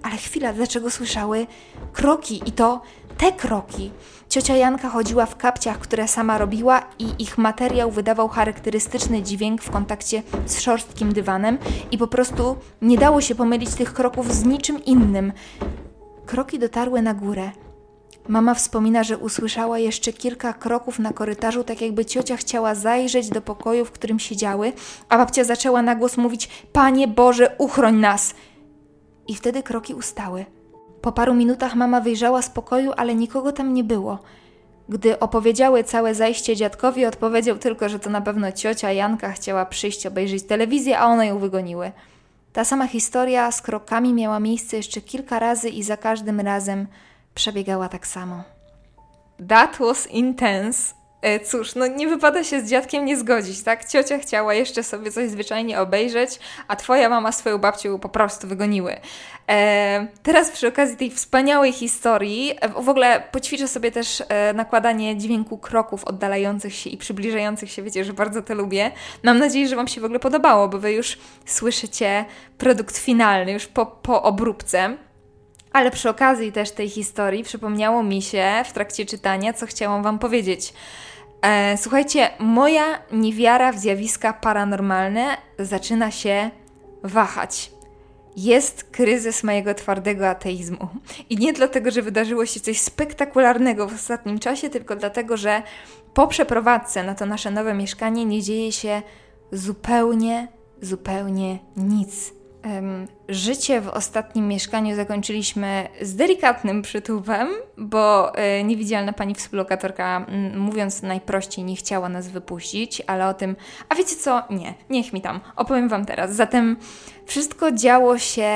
Ale 0.03 0.17
chwila, 0.17 0.53
dlaczego 0.53 0.89
słyszały 0.89 1.47
kroki 1.93 2.41
i 2.45 2.51
to 2.51 2.81
te 3.17 3.31
kroki? 3.31 3.91
Ciocia 4.29 4.55
Janka 4.55 4.89
chodziła 4.89 5.25
w 5.25 5.37
kapciach, 5.37 5.79
które 5.79 6.07
sama 6.07 6.37
robiła 6.37 6.83
i 6.99 7.23
ich 7.23 7.37
materiał 7.37 7.91
wydawał 7.91 8.27
charakterystyczny 8.27 9.23
dźwięk 9.23 9.61
w 9.61 9.71
kontakcie 9.71 10.23
z 10.45 10.59
szorstkim 10.59 11.13
dywanem 11.13 11.57
i 11.91 11.97
po 11.97 12.07
prostu 12.07 12.55
nie 12.81 12.97
dało 12.97 13.21
się 13.21 13.35
pomylić 13.35 13.75
tych 13.75 13.93
kroków 13.93 14.33
z 14.33 14.45
niczym 14.45 14.85
innym. 14.85 15.33
Kroki 16.25 16.59
dotarły 16.59 17.01
na 17.01 17.13
górę. 17.13 17.51
Mama 18.27 18.53
wspomina, 18.53 19.03
że 19.03 19.17
usłyszała 19.17 19.79
jeszcze 19.79 20.13
kilka 20.13 20.53
kroków 20.53 20.99
na 20.99 21.13
korytarzu, 21.13 21.63
tak 21.63 21.81
jakby 21.81 22.05
ciocia 22.05 22.37
chciała 22.37 22.75
zajrzeć 22.75 23.29
do 23.29 23.41
pokoju, 23.41 23.85
w 23.85 23.91
którym 23.91 24.19
siedziały, 24.19 24.73
a 25.09 25.17
babcia 25.17 25.43
zaczęła 25.43 25.81
na 25.81 25.95
głos 25.95 26.17
mówić: 26.17 26.49
Panie 26.73 27.07
Boże, 27.07 27.55
uchroń 27.57 27.95
nas! 27.95 28.33
I 29.27 29.35
wtedy 29.35 29.63
kroki 29.63 29.93
ustały. 29.93 30.45
Po 31.01 31.11
paru 31.11 31.33
minutach 31.33 31.75
mama 31.75 32.01
wyjrzała 32.01 32.41
z 32.41 32.49
pokoju, 32.49 32.91
ale 32.97 33.15
nikogo 33.15 33.51
tam 33.51 33.73
nie 33.73 33.83
było. 33.83 34.19
Gdy 34.89 35.19
opowiedziały 35.19 35.83
całe 35.83 36.15
zajście 36.15 36.55
dziadkowi, 36.55 37.05
odpowiedział 37.05 37.57
tylko, 37.57 37.89
że 37.89 37.99
to 37.99 38.09
na 38.09 38.21
pewno 38.21 38.51
ciocia 38.51 38.91
Janka 38.91 39.31
chciała 39.31 39.65
przyjść 39.65 40.05
obejrzeć 40.05 40.43
telewizję, 40.43 40.99
a 40.99 41.05
one 41.05 41.27
ją 41.27 41.39
wygoniły. 41.39 41.91
Ta 42.53 42.63
sama 42.63 42.87
historia 42.87 43.51
z 43.51 43.61
krokami 43.61 44.13
miała 44.13 44.39
miejsce 44.39 44.77
jeszcze 44.77 45.01
kilka 45.01 45.39
razy 45.39 45.69
i 45.69 45.83
za 45.83 45.97
każdym 45.97 46.39
razem 46.39 46.87
przebiegała 47.35 47.89
tak 47.89 48.07
samo. 48.07 48.43
That 49.47 49.77
was 49.77 50.07
intense. 50.07 50.98
E, 51.21 51.39
cóż, 51.39 51.75
no 51.75 51.87
nie 51.87 52.07
wypada 52.07 52.43
się 52.43 52.61
z 52.61 52.69
dziadkiem 52.69 53.05
nie 53.05 53.17
zgodzić, 53.17 53.63
tak? 53.63 53.85
Ciocia 53.89 54.17
chciała 54.17 54.53
jeszcze 54.53 54.83
sobie 54.83 55.11
coś 55.11 55.29
zwyczajnie 55.29 55.79
obejrzeć, 55.79 56.39
a 56.67 56.75
twoja 56.75 57.09
mama 57.09 57.31
swoją 57.31 57.57
babcią 57.57 57.99
po 57.99 58.09
prostu 58.09 58.47
wygoniły. 58.47 58.95
E, 59.49 60.07
teraz 60.23 60.51
przy 60.51 60.67
okazji 60.67 60.97
tej 60.97 61.11
wspaniałej 61.11 61.71
historii, 61.71 62.53
e, 62.61 62.69
w 62.69 62.89
ogóle 62.89 63.23
poćwiczę 63.31 63.67
sobie 63.67 63.91
też 63.91 64.23
e, 64.29 64.53
nakładanie 64.53 65.17
dźwięku 65.17 65.57
kroków 65.57 66.05
oddalających 66.05 66.75
się 66.75 66.89
i 66.89 66.97
przybliżających 66.97 67.71
się, 67.71 67.83
wiecie, 67.83 68.05
że 68.05 68.13
bardzo 68.13 68.41
to 68.41 68.55
lubię. 68.55 68.91
Mam 69.23 69.39
nadzieję, 69.39 69.67
że 69.67 69.75
Wam 69.75 69.87
się 69.87 70.01
w 70.01 70.05
ogóle 70.05 70.19
podobało, 70.19 70.67
bo 70.67 70.79
Wy 70.79 70.93
już 70.93 71.17
słyszycie 71.45 72.25
produkt 72.57 72.97
finalny, 72.97 73.51
już 73.51 73.67
po, 73.67 73.85
po 73.85 74.23
obróbce. 74.23 74.97
Ale 75.73 75.91
przy 75.91 76.09
okazji 76.09 76.51
też 76.51 76.71
tej 76.71 76.89
historii 76.89 77.43
przypomniało 77.43 78.03
mi 78.03 78.21
się 78.21 78.63
w 78.65 78.73
trakcie 78.73 79.05
czytania, 79.05 79.53
co 79.53 79.65
chciałam 79.65 80.03
Wam 80.03 80.19
powiedzieć. 80.19 80.73
E, 81.41 81.77
słuchajcie, 81.77 82.29
moja 82.39 82.99
niewiara 83.11 83.71
w 83.71 83.77
zjawiska 83.77 84.33
paranormalne 84.33 85.37
zaczyna 85.59 86.11
się 86.11 86.51
wahać. 87.03 87.71
Jest 88.35 88.83
kryzys 88.83 89.43
mojego 89.43 89.73
twardego 89.73 90.29
ateizmu. 90.29 90.87
I 91.29 91.37
nie 91.37 91.53
dlatego, 91.53 91.91
że 91.91 92.01
wydarzyło 92.01 92.45
się 92.45 92.59
coś 92.59 92.81
spektakularnego 92.81 93.87
w 93.87 93.93
ostatnim 93.93 94.39
czasie, 94.39 94.69
tylko 94.69 94.95
dlatego, 94.95 95.37
że 95.37 95.61
po 96.13 96.27
przeprowadzce 96.27 97.03
na 97.03 97.15
to 97.15 97.25
nasze 97.25 97.51
nowe 97.51 97.73
mieszkanie 97.73 98.25
nie 98.25 98.41
dzieje 98.41 98.71
się 98.71 99.01
zupełnie, 99.51 100.47
zupełnie 100.81 101.59
nic. 101.77 102.38
Życie 103.29 103.81
w 103.81 103.87
ostatnim 103.87 104.47
mieszkaniu 104.47 104.95
zakończyliśmy 104.95 105.87
z 106.01 106.15
delikatnym 106.15 106.81
przytupem, 106.81 107.47
bo 107.77 108.35
e, 108.35 108.63
niewidzialna 108.63 109.13
pani 109.13 109.35
współlokatorka, 109.35 110.25
mówiąc 110.57 111.01
najprościej, 111.01 111.65
nie 111.65 111.75
chciała 111.75 112.09
nas 112.09 112.27
wypuścić, 112.27 113.01
ale 113.07 113.27
o 113.27 113.33
tym, 113.33 113.55
a 113.89 113.95
wiecie 113.95 114.15
co? 114.15 114.43
Nie, 114.49 114.73
niech 114.89 115.13
mi 115.13 115.21
tam, 115.21 115.39
opowiem 115.55 115.89
Wam 115.89 116.05
teraz. 116.05 116.35
Zatem 116.35 116.77
wszystko 117.25 117.71
działo 117.71 118.17
się 118.17 118.51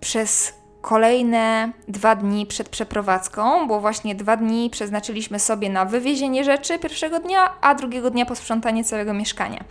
przez 0.00 0.54
kolejne 0.80 1.72
dwa 1.88 2.16
dni 2.16 2.46
przed 2.46 2.68
przeprowadzką, 2.68 3.68
bo 3.68 3.80
właśnie 3.80 4.14
dwa 4.14 4.36
dni 4.36 4.70
przeznaczyliśmy 4.70 5.38
sobie 5.38 5.70
na 5.70 5.84
wywiezienie 5.84 6.44
rzeczy 6.44 6.78
pierwszego 6.78 7.20
dnia, 7.20 7.60
a 7.60 7.74
drugiego 7.74 8.10
dnia 8.10 8.26
posprzątanie 8.26 8.84
całego 8.84 9.14
mieszkania. 9.14 9.64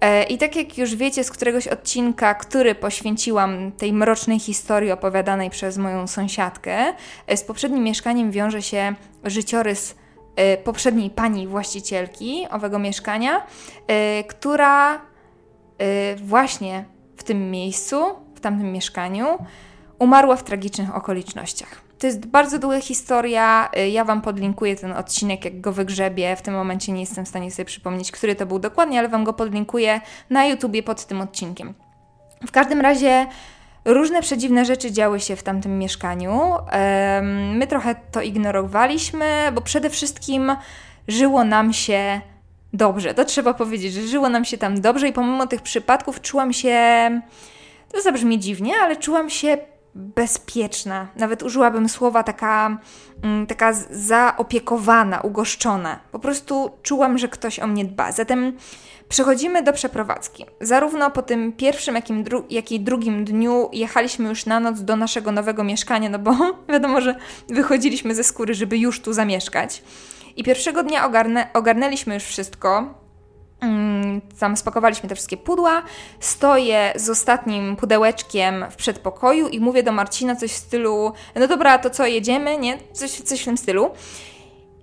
E, 0.00 0.22
I 0.22 0.38
tak 0.38 0.56
jak 0.56 0.78
już 0.78 0.96
wiecie 0.96 1.24
z 1.24 1.30
któregoś 1.30 1.68
odcinka, 1.68 2.34
który 2.34 2.74
poświęciłam 2.74 3.72
tej 3.72 3.92
mrocznej 3.92 4.38
historii 4.38 4.90
opowiadanej 4.90 5.50
przez 5.50 5.78
moją 5.78 6.06
sąsiadkę, 6.06 6.94
e, 7.26 7.36
z 7.36 7.44
poprzednim 7.44 7.84
mieszkaniem 7.84 8.30
wiąże 8.30 8.62
się 8.62 8.94
życiorys 9.24 9.94
e, 10.36 10.56
poprzedniej 10.56 11.10
pani 11.10 11.46
właścicielki 11.46 12.46
owego 12.50 12.78
mieszkania, 12.78 13.46
która 14.28 15.00
właśnie 16.16 16.84
w 17.16 17.24
tym 17.24 17.50
miejscu, 17.50 18.04
w 18.34 18.40
tamtym 18.40 18.72
mieszkaniu, 18.72 19.26
umarła 19.98 20.36
w 20.36 20.44
tragicznych 20.44 20.96
okolicznościach. 20.96 21.85
To 21.98 22.06
jest 22.06 22.26
bardzo 22.26 22.58
długa 22.58 22.80
historia. 22.80 23.70
Y, 23.78 23.88
ja 23.88 24.04
Wam 24.04 24.22
podlinkuję 24.22 24.76
ten 24.76 24.92
odcinek, 24.92 25.44
jak 25.44 25.60
go 25.60 25.72
wygrzebię. 25.72 26.36
W 26.36 26.42
tym 26.42 26.54
momencie 26.54 26.92
nie 26.92 27.00
jestem 27.00 27.24
w 27.24 27.28
stanie 27.28 27.50
sobie 27.50 27.66
przypomnieć, 27.66 28.12
który 28.12 28.34
to 28.34 28.46
był 28.46 28.58
dokładnie, 28.58 28.98
ale 28.98 29.08
Wam 29.08 29.24
go 29.24 29.32
podlinkuję 29.32 30.00
na 30.30 30.46
YouTubie 30.46 30.82
pod 30.82 31.04
tym 31.04 31.20
odcinkiem. 31.20 31.74
W 32.46 32.50
każdym 32.50 32.80
razie 32.80 33.26
Różne 33.86 34.22
przedziwne 34.22 34.64
rzeczy 34.64 34.92
działy 34.92 35.20
się 35.20 35.36
w 35.36 35.42
tamtym 35.42 35.78
mieszkaniu. 35.78 36.40
My 37.54 37.66
trochę 37.66 37.94
to 38.12 38.22
ignorowaliśmy, 38.22 39.52
bo 39.54 39.60
przede 39.60 39.90
wszystkim 39.90 40.56
żyło 41.08 41.44
nam 41.44 41.72
się 41.72 42.20
dobrze. 42.72 43.14
To 43.14 43.24
trzeba 43.24 43.54
powiedzieć, 43.54 43.92
że 43.92 44.02
żyło 44.02 44.28
nam 44.28 44.44
się 44.44 44.58
tam 44.58 44.80
dobrze 44.80 45.08
i 45.08 45.12
pomimo 45.12 45.46
tych 45.46 45.62
przypadków 45.62 46.20
czułam 46.20 46.52
się. 46.52 46.76
To 47.92 48.02
zabrzmi 48.02 48.38
dziwnie, 48.38 48.74
ale 48.82 48.96
czułam 48.96 49.30
się 49.30 49.58
bezpieczna. 49.96 51.08
Nawet 51.16 51.42
użyłabym 51.42 51.88
słowa 51.88 52.22
taka, 52.22 52.78
mm, 53.22 53.46
taka 53.46 53.72
zaopiekowana, 53.90 55.20
ugoszczona. 55.20 56.00
Po 56.12 56.18
prostu 56.18 56.70
czułam, 56.82 57.18
że 57.18 57.28
ktoś 57.28 57.58
o 57.58 57.66
mnie 57.66 57.84
dba. 57.84 58.12
Zatem 58.12 58.52
przechodzimy 59.08 59.62
do 59.62 59.72
przeprowadzki. 59.72 60.46
Zarówno 60.60 61.10
po 61.10 61.22
tym 61.22 61.52
pierwszym, 61.52 61.94
jak, 61.94 62.22
dru 62.22 62.44
jak 62.50 62.72
i 62.72 62.80
drugim 62.80 63.24
dniu 63.24 63.68
jechaliśmy 63.72 64.28
już 64.28 64.46
na 64.46 64.60
noc 64.60 64.80
do 64.80 64.96
naszego 64.96 65.32
nowego 65.32 65.64
mieszkania, 65.64 66.08
no 66.08 66.18
bo 66.18 66.34
wiadomo, 66.72 67.00
że 67.00 67.14
wychodziliśmy 67.48 68.14
ze 68.14 68.24
skóry, 68.24 68.54
żeby 68.54 68.78
już 68.78 69.00
tu 69.00 69.12
zamieszkać. 69.12 69.82
I 70.36 70.44
pierwszego 70.44 70.82
dnia 70.82 71.06
ogarnę, 71.06 71.48
ogarnęliśmy 71.54 72.14
już 72.14 72.24
wszystko. 72.24 72.94
Mm, 73.60 74.20
tam 74.40 74.56
spakowaliśmy 74.56 75.08
te 75.08 75.14
wszystkie 75.14 75.36
pudła. 75.36 75.82
Stoję 76.20 76.92
z 76.96 77.10
ostatnim 77.10 77.76
pudełeczkiem 77.76 78.64
w 78.70 78.76
przedpokoju 78.76 79.48
i 79.48 79.60
mówię 79.60 79.82
do 79.82 79.92
Marcina 79.92 80.36
coś 80.36 80.52
w 80.52 80.56
stylu: 80.56 81.12
No 81.34 81.48
dobra, 81.48 81.78
to 81.78 81.90
co, 81.90 82.06
jedziemy? 82.06 82.58
Nie? 82.58 82.78
Coś, 82.92 83.10
coś 83.10 83.42
w 83.42 83.44
tym 83.44 83.56
stylu. 83.56 83.90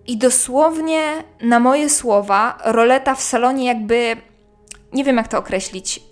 I 0.08 0.18
dosłownie 0.18 1.24
na 1.42 1.60
moje 1.60 1.90
słowa, 1.90 2.58
roleta 2.64 3.16
w 3.16 3.22
salonie, 3.22 3.66
jakby 3.66 4.18
nie 4.94 5.04
wiem 5.04 5.18
jak 5.18 5.28
to 5.28 5.38
określić, 5.38 5.98
yy, 5.98 6.04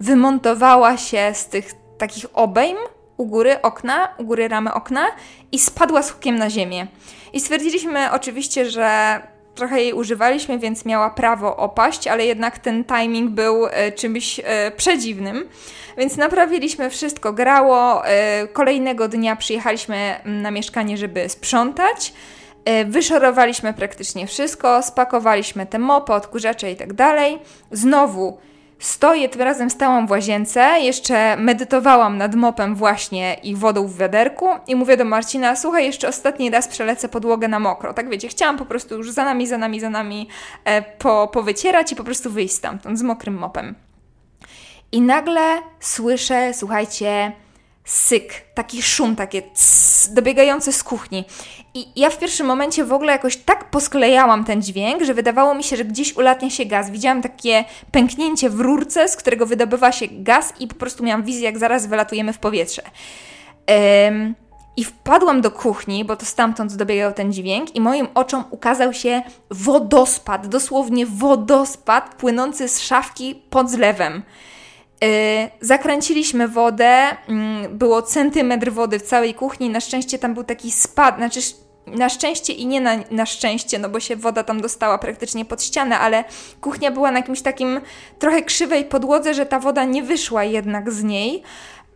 wymontowała 0.00 0.96
się 0.96 1.30
z 1.34 1.46
tych 1.46 1.72
takich 1.98 2.26
obejm 2.34 2.76
u 3.16 3.26
góry 3.26 3.62
okna, 3.62 4.14
u 4.18 4.24
góry 4.24 4.48
ramy 4.48 4.74
okna 4.74 5.06
i 5.52 5.58
spadła 5.58 6.02
z 6.02 6.10
hukiem 6.10 6.36
na 6.36 6.50
ziemię. 6.50 6.86
I 7.32 7.40
stwierdziliśmy 7.40 8.12
oczywiście, 8.12 8.70
że 8.70 9.20
trochę 9.58 9.80
jej 9.80 9.92
używaliśmy, 9.92 10.58
więc 10.58 10.84
miała 10.84 11.10
prawo 11.10 11.56
opaść, 11.56 12.06
ale 12.06 12.26
jednak 12.26 12.58
ten 12.58 12.84
timing 12.84 13.30
był 13.30 13.66
e, 13.66 13.92
czymś 13.92 14.40
e, 14.44 14.70
przedziwnym. 14.76 15.48
Więc 15.96 16.16
naprawiliśmy 16.16 16.90
wszystko, 16.90 17.32
grało. 17.32 18.06
E, 18.06 18.48
kolejnego 18.48 19.08
dnia 19.08 19.36
przyjechaliśmy 19.36 19.96
mm, 19.96 20.42
na 20.42 20.50
mieszkanie, 20.50 20.96
żeby 20.96 21.28
sprzątać. 21.28 22.12
Wyszorowaliśmy 22.86 23.74
praktycznie 23.74 24.26
wszystko, 24.26 24.82
spakowaliśmy 24.82 25.66
te 25.66 25.78
mopy, 25.78 26.12
odkurzacze 26.12 26.72
i 26.72 26.76
tak 26.76 26.92
dalej. 26.92 27.38
Znowu 27.70 28.38
Stoję, 28.78 29.28
tym 29.28 29.42
razem 29.42 29.70
stałam 29.70 30.06
w 30.06 30.10
łazience, 30.10 30.60
jeszcze 30.80 31.36
medytowałam 31.36 32.18
nad 32.18 32.34
mopem 32.34 32.74
właśnie 32.74 33.34
i 33.34 33.56
wodą 33.56 33.86
w 33.86 33.96
wiaderku 33.96 34.48
i 34.66 34.76
mówię 34.76 34.96
do 34.96 35.04
Marcina, 35.04 35.56
słuchaj, 35.56 35.84
jeszcze 35.84 36.08
ostatni 36.08 36.50
raz 36.50 36.68
przelecę 36.68 37.08
podłogę 37.08 37.48
na 37.48 37.58
mokro. 37.58 37.94
Tak 37.94 38.08
wiecie, 38.08 38.28
chciałam 38.28 38.58
po 38.58 38.66
prostu 38.66 38.96
już 38.96 39.10
za 39.10 39.24
nami, 39.24 39.46
za 39.46 39.58
nami, 39.58 39.80
za 39.80 39.90
nami 39.90 40.28
e, 40.64 40.82
po, 40.82 41.28
powycierać 41.32 41.92
i 41.92 41.96
po 41.96 42.04
prostu 42.04 42.30
wyjść 42.30 42.54
stamtąd 42.54 42.98
z 42.98 43.02
mokrym 43.02 43.34
mopem. 43.34 43.74
I 44.92 45.00
nagle 45.00 45.42
słyszę, 45.80 46.54
słuchajcie, 46.54 47.32
syk, 47.88 48.32
taki 48.54 48.82
szum, 48.82 49.16
takie 49.16 49.42
cs, 49.54 50.12
dobiegające 50.12 50.72
z 50.72 50.82
kuchni. 50.84 51.24
I 51.74 52.00
ja 52.00 52.10
w 52.10 52.18
pierwszym 52.18 52.46
momencie 52.46 52.84
w 52.84 52.92
ogóle 52.92 53.12
jakoś 53.12 53.36
tak 53.36 53.70
posklejałam 53.70 54.44
ten 54.44 54.62
dźwięk, 54.62 55.02
że 55.02 55.14
wydawało 55.14 55.54
mi 55.54 55.64
się, 55.64 55.76
że 55.76 55.84
gdzieś 55.84 56.16
ulatnia 56.16 56.50
się 56.50 56.64
gaz. 56.64 56.90
Widziałam 56.90 57.22
takie 57.22 57.64
pęknięcie 57.92 58.50
w 58.50 58.60
rurce, 58.60 59.08
z 59.08 59.16
którego 59.16 59.46
wydobywa 59.46 59.92
się 59.92 60.06
gaz 60.10 60.52
i 60.60 60.66
po 60.66 60.74
prostu 60.74 61.04
miałam 61.04 61.22
wizję, 61.22 61.44
jak 61.44 61.58
zaraz 61.58 61.86
wylatujemy 61.86 62.32
w 62.32 62.38
powietrze. 62.38 62.82
I 64.76 64.84
wpadłam 64.84 65.40
do 65.40 65.50
kuchni, 65.50 66.04
bo 66.04 66.16
to 66.16 66.26
stamtąd 66.26 66.76
dobiegał 66.76 67.12
ten 67.12 67.32
dźwięk, 67.32 67.74
i 67.74 67.80
moim 67.80 68.08
oczom 68.14 68.44
ukazał 68.50 68.92
się 68.92 69.22
wodospad, 69.50 70.46
dosłownie 70.46 71.06
wodospad 71.06 72.14
płynący 72.14 72.68
z 72.68 72.80
szafki 72.80 73.34
pod 73.50 73.70
zlewem. 73.70 74.22
Yy, 75.02 75.08
zakręciliśmy 75.60 76.48
wodę, 76.48 77.16
yy, 77.62 77.68
było 77.68 78.02
centymetr 78.02 78.72
wody 78.72 78.98
w 78.98 79.02
całej 79.02 79.34
kuchni. 79.34 79.70
Na 79.70 79.80
szczęście 79.80 80.18
tam 80.18 80.34
był 80.34 80.44
taki 80.44 80.70
spad, 80.70 81.16
znaczy 81.16 81.40
na 81.86 82.08
szczęście 82.08 82.52
i 82.52 82.66
nie 82.66 82.80
na, 82.80 82.96
na 83.10 83.26
szczęście, 83.26 83.78
no 83.78 83.88
bo 83.88 84.00
się 84.00 84.16
woda 84.16 84.42
tam 84.42 84.60
dostała 84.60 84.98
praktycznie 84.98 85.44
pod 85.44 85.62
ścianę, 85.62 85.98
ale 85.98 86.24
kuchnia 86.60 86.90
była 86.90 87.10
na 87.10 87.18
jakimś 87.18 87.42
takim 87.42 87.80
trochę 88.18 88.42
krzywej 88.42 88.84
podłodze, 88.84 89.34
że 89.34 89.46
ta 89.46 89.60
woda 89.60 89.84
nie 89.84 90.02
wyszła 90.02 90.44
jednak 90.44 90.92
z 90.92 91.02
niej. 91.02 91.42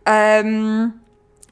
Um, 0.07 1.02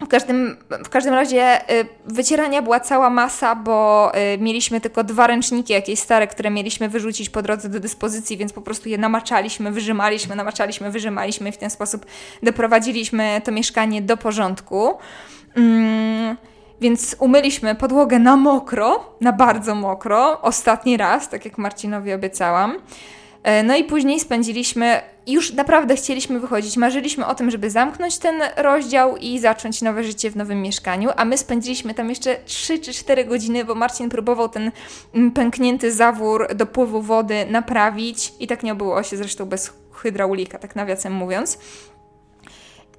w 0.06 0.08
każdym, 0.08 0.58
w 0.86 0.90
każdym 0.90 1.14
razie 1.14 1.72
y, 1.72 1.86
wycierania 2.06 2.62
była 2.62 2.80
cała 2.80 3.10
masa, 3.10 3.56
bo 3.56 4.12
y, 4.36 4.38
mieliśmy 4.38 4.82
tylko 4.82 5.04
dwa 5.04 5.28
ręczniki 5.28 5.74
jakieś 5.74 6.00
stare, 6.00 6.28
które 6.28 6.50
mieliśmy 6.50 6.90
wyrzucić 6.90 7.30
po 7.30 7.42
drodze 7.42 7.70
do 7.70 7.80
dyspozycji, 7.80 8.38
więc 8.38 8.54
po 8.54 8.62
prostu 8.62 8.90
je 8.90 8.98
namaczaliśmy, 8.98 9.72
wyrzymaliśmy, 9.72 10.36
namaczaliśmy, 10.36 10.92
wyrzymaliśmy 10.92 11.50
i 11.50 11.52
w 11.52 11.58
ten 11.58 11.70
sposób 11.70 12.06
doprowadziliśmy 12.44 13.42
to 13.44 13.52
mieszkanie 13.52 14.02
do 14.02 14.18
porządku. 14.18 14.94
Mm, 15.56 16.38
więc 16.82 17.16
umyliśmy 17.20 17.76
podłogę 17.76 18.20
na 18.20 18.38
mokro, 18.38 19.16
na 19.22 19.34
bardzo 19.34 19.76
mokro, 19.76 20.42
ostatni 20.42 20.98
raz, 20.98 21.30
tak 21.30 21.46
jak 21.46 21.58
Marcinowi 21.58 22.14
obiecałam. 22.14 22.78
E, 23.44 23.64
no 23.64 23.76
i 23.76 23.84
później 23.84 24.20
spędziliśmy, 24.20 25.02
już 25.28 25.54
naprawdę 25.54 25.96
chcieliśmy 25.96 26.40
wychodzić, 26.40 26.78
marzyliśmy 26.78 27.26
o 27.26 27.36
tym, 27.36 27.52
żeby 27.52 27.70
zamknąć 27.70 28.18
ten 28.18 28.42
rozdział 28.58 29.18
i 29.18 29.40
zacząć 29.40 29.82
nowe 29.82 30.04
życie 30.04 30.32
w 30.32 30.36
nowym 30.36 30.62
mieszkaniu, 30.62 31.10
a 31.16 31.26
my 31.26 31.38
spędziliśmy 31.38 31.94
tam 31.94 32.10
jeszcze 32.10 32.38
3 32.46 32.80
czy 32.80 32.94
4 32.94 33.26
godziny, 33.26 33.66
bo 33.66 33.76
Marcin 33.76 34.10
próbował 34.10 34.50
ten 34.50 34.72
mm, 35.16 35.32
pęknięty 35.32 35.92
zawór 35.92 36.48
dopływu 36.56 37.02
wody 37.02 37.46
naprawić 37.50 38.34
i 38.40 38.48
tak 38.48 38.64
nie 38.64 38.72
obyło 38.72 39.04
się 39.04 39.18
zresztą 39.18 39.46
bez 39.46 39.74
hydraulika, 39.94 40.60
tak 40.60 40.76
nawiasem 40.76 41.14
mówiąc. 41.14 41.58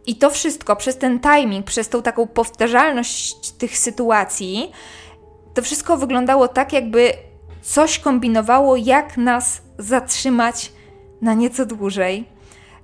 I 0.07 0.17
to 0.17 0.31
wszystko 0.31 0.77
przez 0.77 0.99
ten 0.99 1.21
timing, 1.21 1.67
przez 1.67 1.89
tą 1.89 2.03
taką 2.03 2.27
powtarzalność 2.27 3.51
tych 3.51 3.79
sytuacji, 3.79 4.73
to 5.55 5.63
wszystko 5.63 5.97
wyglądało 5.97 6.49
tak, 6.49 6.73
jakby 6.73 7.13
coś 7.63 7.99
kombinowało, 7.99 8.77
jak 8.77 9.17
nas 9.17 9.63
zatrzymać 9.83 10.73
na 11.23 11.35
nieco 11.35 11.67
dłużej. 11.67 12.25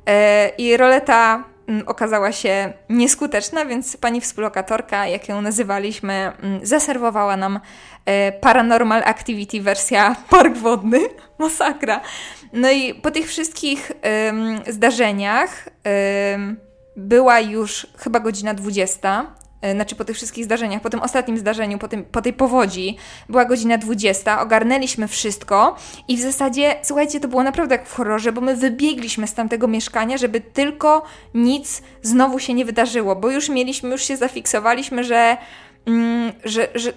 E, 0.07 0.49
I 0.49 0.77
roleta 0.77 1.45
mm, 1.67 1.89
okazała 1.89 2.33
się 2.33 2.73
nieskuteczna, 2.89 3.65
więc 3.65 3.97
pani 3.97 4.21
współlokatorka, 4.21 5.07
jak 5.07 5.29
ją 5.29 5.43
nazywaliśmy, 5.43 6.33
mm, 6.43 6.67
zaserwowała 6.67 7.37
nam 7.37 7.61
e, 8.05 8.33
Paranormal 8.33 9.03
Activity 9.05 9.61
wersja 9.61 10.17
park 10.31 10.57
wodny. 10.57 10.99
Masakra. 11.39 12.01
No 12.53 12.71
i 12.71 12.95
po 12.95 13.11
tych 13.11 13.29
wszystkich 13.29 13.93
zdarzeniach 14.69 15.69
była 16.97 17.41
już 17.41 17.87
chyba 17.99 18.21
godzina 18.21 18.55
20. 18.55 19.27
E, 19.63 19.75
znaczy 19.75 19.97
po 19.97 20.05
tych 20.05 20.17
wszystkich 20.17 20.45
zdarzeniach, 20.45 20.83
po 20.83 20.91
tym 20.91 21.01
ostatnim 21.01 21.39
zdarzeniu, 21.39 21.79
po, 21.79 21.89
tym, 21.89 22.05
po 22.05 22.23
tej 22.23 22.33
powodzi, 22.33 22.97
była 23.29 23.45
godzina 23.45 23.79
20, 23.79 24.41
ogarnęliśmy 24.41 25.09
wszystko 25.09 25.77
i 26.09 26.17
w 26.17 26.21
zasadzie, 26.21 26.77
słuchajcie, 26.83 27.21
to 27.21 27.29
było 27.29 27.43
naprawdę 27.43 27.75
jak 27.75 27.87
w 27.87 27.95
horrorze, 27.95 28.33
bo 28.33 28.41
my 28.41 28.57
wybiegliśmy 28.57 29.27
z 29.27 29.35
tamtego 29.35 29.69
mieszkania, 29.69 30.19
żeby 30.19 30.41
tylko 30.41 31.03
nic 31.35 31.83
znowu 32.03 32.39
się 32.39 32.55
nie 32.55 32.65
wydarzyło, 32.65 33.17
bo 33.17 33.31
już 33.31 33.49
mieliśmy, 33.49 33.91
już 33.91 34.03
się 34.03 34.17
zafiksowaliśmy, 34.17 35.05
że, 35.05 35.37
mm, 35.87 36.33
że, 36.45 36.69
że 36.75 36.93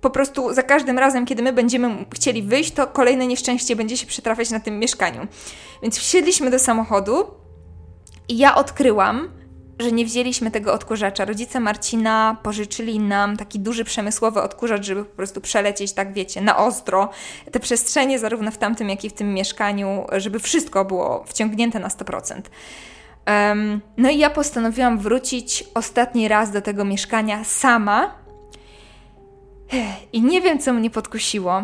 po 0.00 0.10
prostu 0.10 0.54
za 0.54 0.62
każdym 0.62 0.98
razem, 0.98 1.26
kiedy 1.26 1.42
my 1.42 1.52
będziemy 1.52 2.04
chcieli 2.14 2.42
wyjść, 2.42 2.70
to 2.70 2.86
kolejne 2.86 3.26
nieszczęście 3.26 3.76
będzie 3.76 3.96
się 3.96 4.06
przytrafiać 4.06 4.50
na 4.50 4.60
tym 4.60 4.78
mieszkaniu. 4.78 5.26
Więc 5.82 5.98
wsiedliśmy 5.98 6.50
do 6.50 6.58
samochodu 6.58 7.26
i 8.28 8.38
ja 8.38 8.54
odkryłam, 8.54 9.28
że 9.78 9.92
nie 9.92 10.04
wzięliśmy 10.04 10.50
tego 10.50 10.72
odkurzacza. 10.72 11.24
Rodzice 11.24 11.60
Marcina 11.60 12.36
pożyczyli 12.42 12.98
nam 12.98 13.36
taki 13.36 13.60
duży 13.60 13.84
przemysłowy 13.84 14.42
odkurzacz, 14.42 14.86
żeby 14.86 15.04
po 15.04 15.16
prostu 15.16 15.40
przelecieć, 15.40 15.92
tak 15.92 16.12
wiecie, 16.12 16.40
na 16.40 16.56
ostro 16.56 17.10
te 17.52 17.60
przestrzenie, 17.60 18.18
zarówno 18.18 18.50
w 18.50 18.58
tamtym, 18.58 18.88
jak 18.88 19.04
i 19.04 19.10
w 19.10 19.12
tym 19.12 19.34
mieszkaniu, 19.34 20.06
żeby 20.12 20.38
wszystko 20.38 20.84
było 20.84 21.24
wciągnięte 21.26 21.78
na 21.78 21.88
100%. 21.88 22.40
Um, 23.26 23.80
no 23.96 24.10
i 24.10 24.18
ja 24.18 24.30
postanowiłam 24.30 24.98
wrócić 24.98 25.64
ostatni 25.74 26.28
raz 26.28 26.50
do 26.50 26.62
tego 26.62 26.84
mieszkania 26.84 27.44
sama. 27.44 28.14
I 30.12 30.22
nie 30.22 30.40
wiem, 30.40 30.58
co 30.58 30.72
mnie 30.72 30.90
podkusiło, 30.90 31.62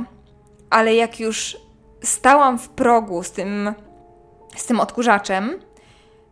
ale 0.70 0.94
jak 0.94 1.20
już 1.20 1.56
stałam 2.02 2.58
w 2.58 2.68
progu 2.68 3.22
z 3.22 3.30
tym, 3.30 3.74
z 4.56 4.66
tym 4.66 4.80
odkurzaczem, 4.80 5.60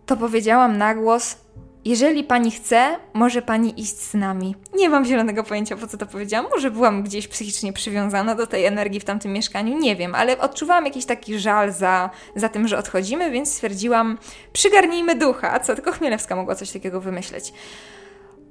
to 0.07 0.17
powiedziałam 0.17 0.79
na 0.79 0.95
głos: 0.95 1.37
jeżeli 1.85 2.25
pani 2.25 2.51
chce, 2.51 2.99
może 3.15 3.43
pani 3.43 3.81
iść 3.81 3.97
z 3.97 4.15
nami. 4.15 4.55
Nie 4.75 4.89
mam 4.89 5.05
zielonego 5.05 5.45
pojęcia, 5.45 5.77
po 5.77 5.87
co 5.87 5.99
to 5.99 6.07
powiedziałam. 6.07 6.51
Może 6.51 6.71
byłam 6.71 7.03
gdzieś 7.03 7.29
psychicznie 7.29 7.73
przywiązana 7.73 8.35
do 8.35 8.47
tej 8.47 8.65
energii 8.65 9.01
w 9.01 9.05
tamtym 9.05 9.33
mieszkaniu, 9.33 9.79
nie 9.79 9.97
wiem, 9.97 10.15
ale 10.15 10.39
odczuwałam 10.39 10.85
jakiś 10.85 11.05
taki 11.05 11.39
żal 11.39 11.73
za, 11.73 12.11
za 12.37 12.49
tym, 12.49 12.69
że 12.69 12.79
odchodzimy, 12.79 13.31
więc 13.31 13.53
stwierdziłam, 13.53 14.19
przygarnijmy 14.53 15.15
ducha. 15.15 15.61
Co, 15.61 15.75
tylko 15.75 15.93
Chmielewska 15.93 16.37
mogła 16.37 16.55
coś 16.55 16.71
takiego 16.71 17.01
wymyśleć. 17.01 17.53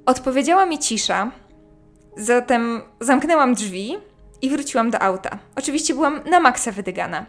Odpowiedziała 0.06 0.66
mi 0.66 0.78
cisza, 0.78 1.30
zatem 2.16 2.82
zamknęłam 3.00 3.54
drzwi 3.54 3.96
i 4.42 4.50
wróciłam 4.50 4.90
do 4.90 5.02
auta. 5.02 5.38
Oczywiście 5.56 5.94
byłam 5.94 6.20
na 6.30 6.40
maksa 6.40 6.72
wydygana. 6.72 7.26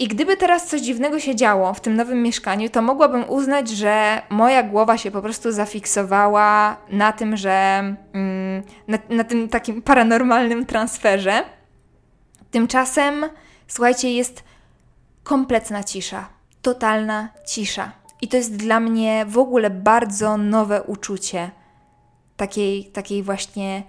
I 0.00 0.08
gdyby 0.08 0.36
teraz 0.36 0.66
coś 0.66 0.80
dziwnego 0.80 1.20
się 1.20 1.36
działo 1.36 1.74
w 1.74 1.80
tym 1.80 1.96
nowym 1.96 2.22
mieszkaniu, 2.22 2.68
to 2.68 2.82
mogłabym 2.82 3.30
uznać, 3.30 3.68
że 3.68 4.22
moja 4.30 4.62
głowa 4.62 4.98
się 4.98 5.10
po 5.10 5.22
prostu 5.22 5.52
zafiksowała 5.52 6.76
na 6.90 7.12
tym, 7.12 7.36
że 7.36 7.50
mm, 8.12 8.62
na, 8.88 8.98
na 9.10 9.24
tym 9.24 9.48
takim 9.48 9.82
paranormalnym 9.82 10.66
transferze. 10.66 11.42
Tymczasem, 12.50 13.24
słuchajcie, 13.66 14.12
jest 14.12 14.44
kompletna 15.22 15.84
cisza, 15.84 16.28
totalna 16.62 17.28
cisza. 17.46 17.92
I 18.22 18.28
to 18.28 18.36
jest 18.36 18.56
dla 18.56 18.80
mnie 18.80 19.24
w 19.28 19.38
ogóle 19.38 19.70
bardzo 19.70 20.36
nowe 20.36 20.82
uczucie 20.82 21.50
takiej, 22.36 22.84
takiej 22.84 23.22
właśnie 23.22 23.82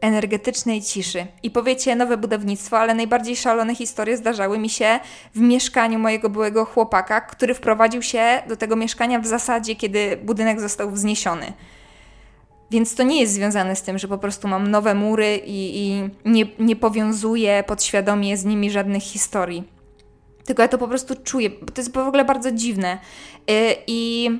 energetycznej 0.00 0.82
ciszy. 0.82 1.26
I 1.42 1.50
powiecie 1.50 1.96
nowe 1.96 2.16
budownictwo, 2.16 2.78
ale 2.78 2.94
najbardziej 2.94 3.36
szalone 3.36 3.74
historie 3.74 4.16
zdarzały 4.16 4.58
mi 4.58 4.70
się 4.70 5.00
w 5.34 5.40
mieszkaniu 5.40 5.98
mojego 5.98 6.30
byłego 6.30 6.64
chłopaka, 6.64 7.20
który 7.20 7.54
wprowadził 7.54 8.02
się 8.02 8.42
do 8.48 8.56
tego 8.56 8.76
mieszkania 8.76 9.18
w 9.18 9.26
zasadzie, 9.26 9.76
kiedy 9.76 10.16
budynek 10.16 10.60
został 10.60 10.90
wzniesiony. 10.90 11.52
Więc 12.70 12.94
to 12.94 13.02
nie 13.02 13.20
jest 13.20 13.32
związane 13.32 13.76
z 13.76 13.82
tym, 13.82 13.98
że 13.98 14.08
po 14.08 14.18
prostu 14.18 14.48
mam 14.48 14.70
nowe 14.70 14.94
mury 14.94 15.36
i, 15.36 15.86
i 15.86 16.10
nie, 16.24 16.46
nie 16.58 16.76
powiązuję 16.76 17.64
podświadomie 17.66 18.36
z 18.36 18.44
nimi 18.44 18.70
żadnych 18.70 19.02
historii. 19.02 19.64
Tylko 20.44 20.62
ja 20.62 20.68
to 20.68 20.78
po 20.78 20.88
prostu 20.88 21.14
czuję, 21.24 21.50
bo 21.50 21.66
to 21.66 21.80
jest 21.80 21.94
w 21.94 21.98
ogóle 21.98 22.24
bardzo 22.24 22.52
dziwne. 22.52 22.98
Yy, 23.48 23.54
I 23.86 24.30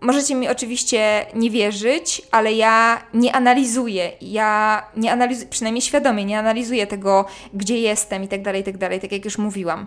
Możecie 0.00 0.34
mi 0.34 0.48
oczywiście 0.48 1.26
nie 1.34 1.50
wierzyć, 1.50 2.22
ale 2.30 2.52
ja 2.52 3.02
nie 3.14 3.32
analizuję. 3.32 4.12
Ja 4.20 4.82
nie 4.96 5.12
analizuję, 5.12 5.48
przynajmniej 5.48 5.82
świadomie 5.82 6.24
nie 6.24 6.38
analizuję 6.38 6.86
tego, 6.86 7.24
gdzie 7.54 7.78
jestem 7.78 8.22
i 8.22 8.28
tak 8.28 8.42
dalej, 8.42 8.60
i 8.60 8.64
tak 8.64 8.78
dalej, 8.78 9.00
tak 9.00 9.12
jak 9.12 9.24
już 9.24 9.38
mówiłam. 9.38 9.86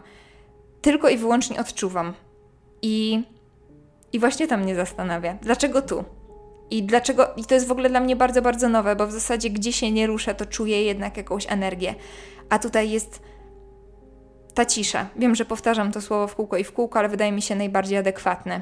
Tylko 0.82 1.10
i 1.10 1.18
wyłącznie 1.18 1.60
odczuwam. 1.60 2.14
I, 2.82 3.24
i 4.14 4.20
właśnie 4.20 4.48
to 4.48 4.58
mnie 4.58 4.76
zastanawia. 4.76 5.34
Dlaczego 5.42 5.82
tu? 5.82 6.04
I 6.72 6.84
dlaczego, 6.84 7.28
i 7.38 7.46
to 7.46 7.54
jest 7.54 7.68
w 7.68 7.72
ogóle 7.72 7.90
dla 7.90 8.00
mnie 8.00 8.16
bardzo, 8.16 8.42
bardzo 8.42 8.70
nowe, 8.70 8.96
bo 8.96 9.08
w 9.08 9.12
zasadzie 9.12 9.50
gdzie 9.50 9.74
się 9.74 9.92
nie 9.92 10.08
ruszę, 10.08 10.36
to 10.36 10.46
czuję 10.46 10.84
jednak 10.84 11.18
jakąś 11.18 11.46
energię. 11.52 11.96
A 12.50 12.60
tutaj 12.60 12.90
jest 12.90 13.22
ta 14.54 14.66
cisza. 14.66 15.10
Wiem, 15.16 15.36
że 15.36 15.46
powtarzam 15.46 15.92
to 15.92 16.02
słowo 16.02 16.28
w 16.28 16.36
kółko 16.36 16.58
i 16.58 16.64
w 16.64 16.72
kółko, 16.72 17.00
ale 17.00 17.10
wydaje 17.10 17.32
mi 17.32 17.42
się 17.42 17.56
najbardziej 17.56 17.98
adekwatne. 17.98 18.62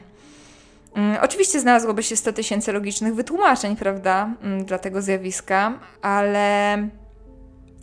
Mm, 0.95 1.17
oczywiście 1.21 1.59
znalazłoby 1.59 2.03
się 2.03 2.15
100 2.15 2.33
tysięcy 2.33 2.73
logicznych 2.73 3.15
wytłumaczeń, 3.15 3.75
prawda, 3.75 4.35
mm, 4.41 4.65
dla 4.65 4.79
tego 4.79 5.01
zjawiska, 5.01 5.79
ale 6.01 6.77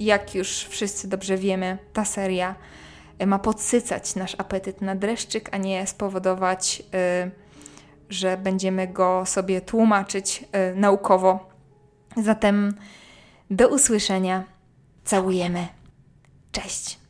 jak 0.01 0.35
już 0.35 0.49
wszyscy 0.49 1.09
dobrze 1.09 1.37
wiemy, 1.37 1.79
ta 1.93 2.05
seria 2.05 2.55
e, 3.19 3.27
ma 3.27 3.38
podsycać 3.38 4.14
nasz 4.14 4.35
apetyt 4.38 4.81
na 4.83 4.95
dreszczyk, 4.95 5.49
a 5.53 5.57
nie 5.57 5.87
spowodować, 5.87 6.83
e, 6.95 7.31
że 8.09 8.37
będziemy 8.37 8.88
go 8.88 9.27
sobie 9.27 9.61
tłumaczyć 9.61 10.45
e, 10.53 10.75
naukowo. 10.75 11.49
Zatem 12.23 12.75
do 13.51 13.69
usłyszenia. 13.69 14.45
Całujemy. 15.05 15.69
Cześć. 16.53 17.04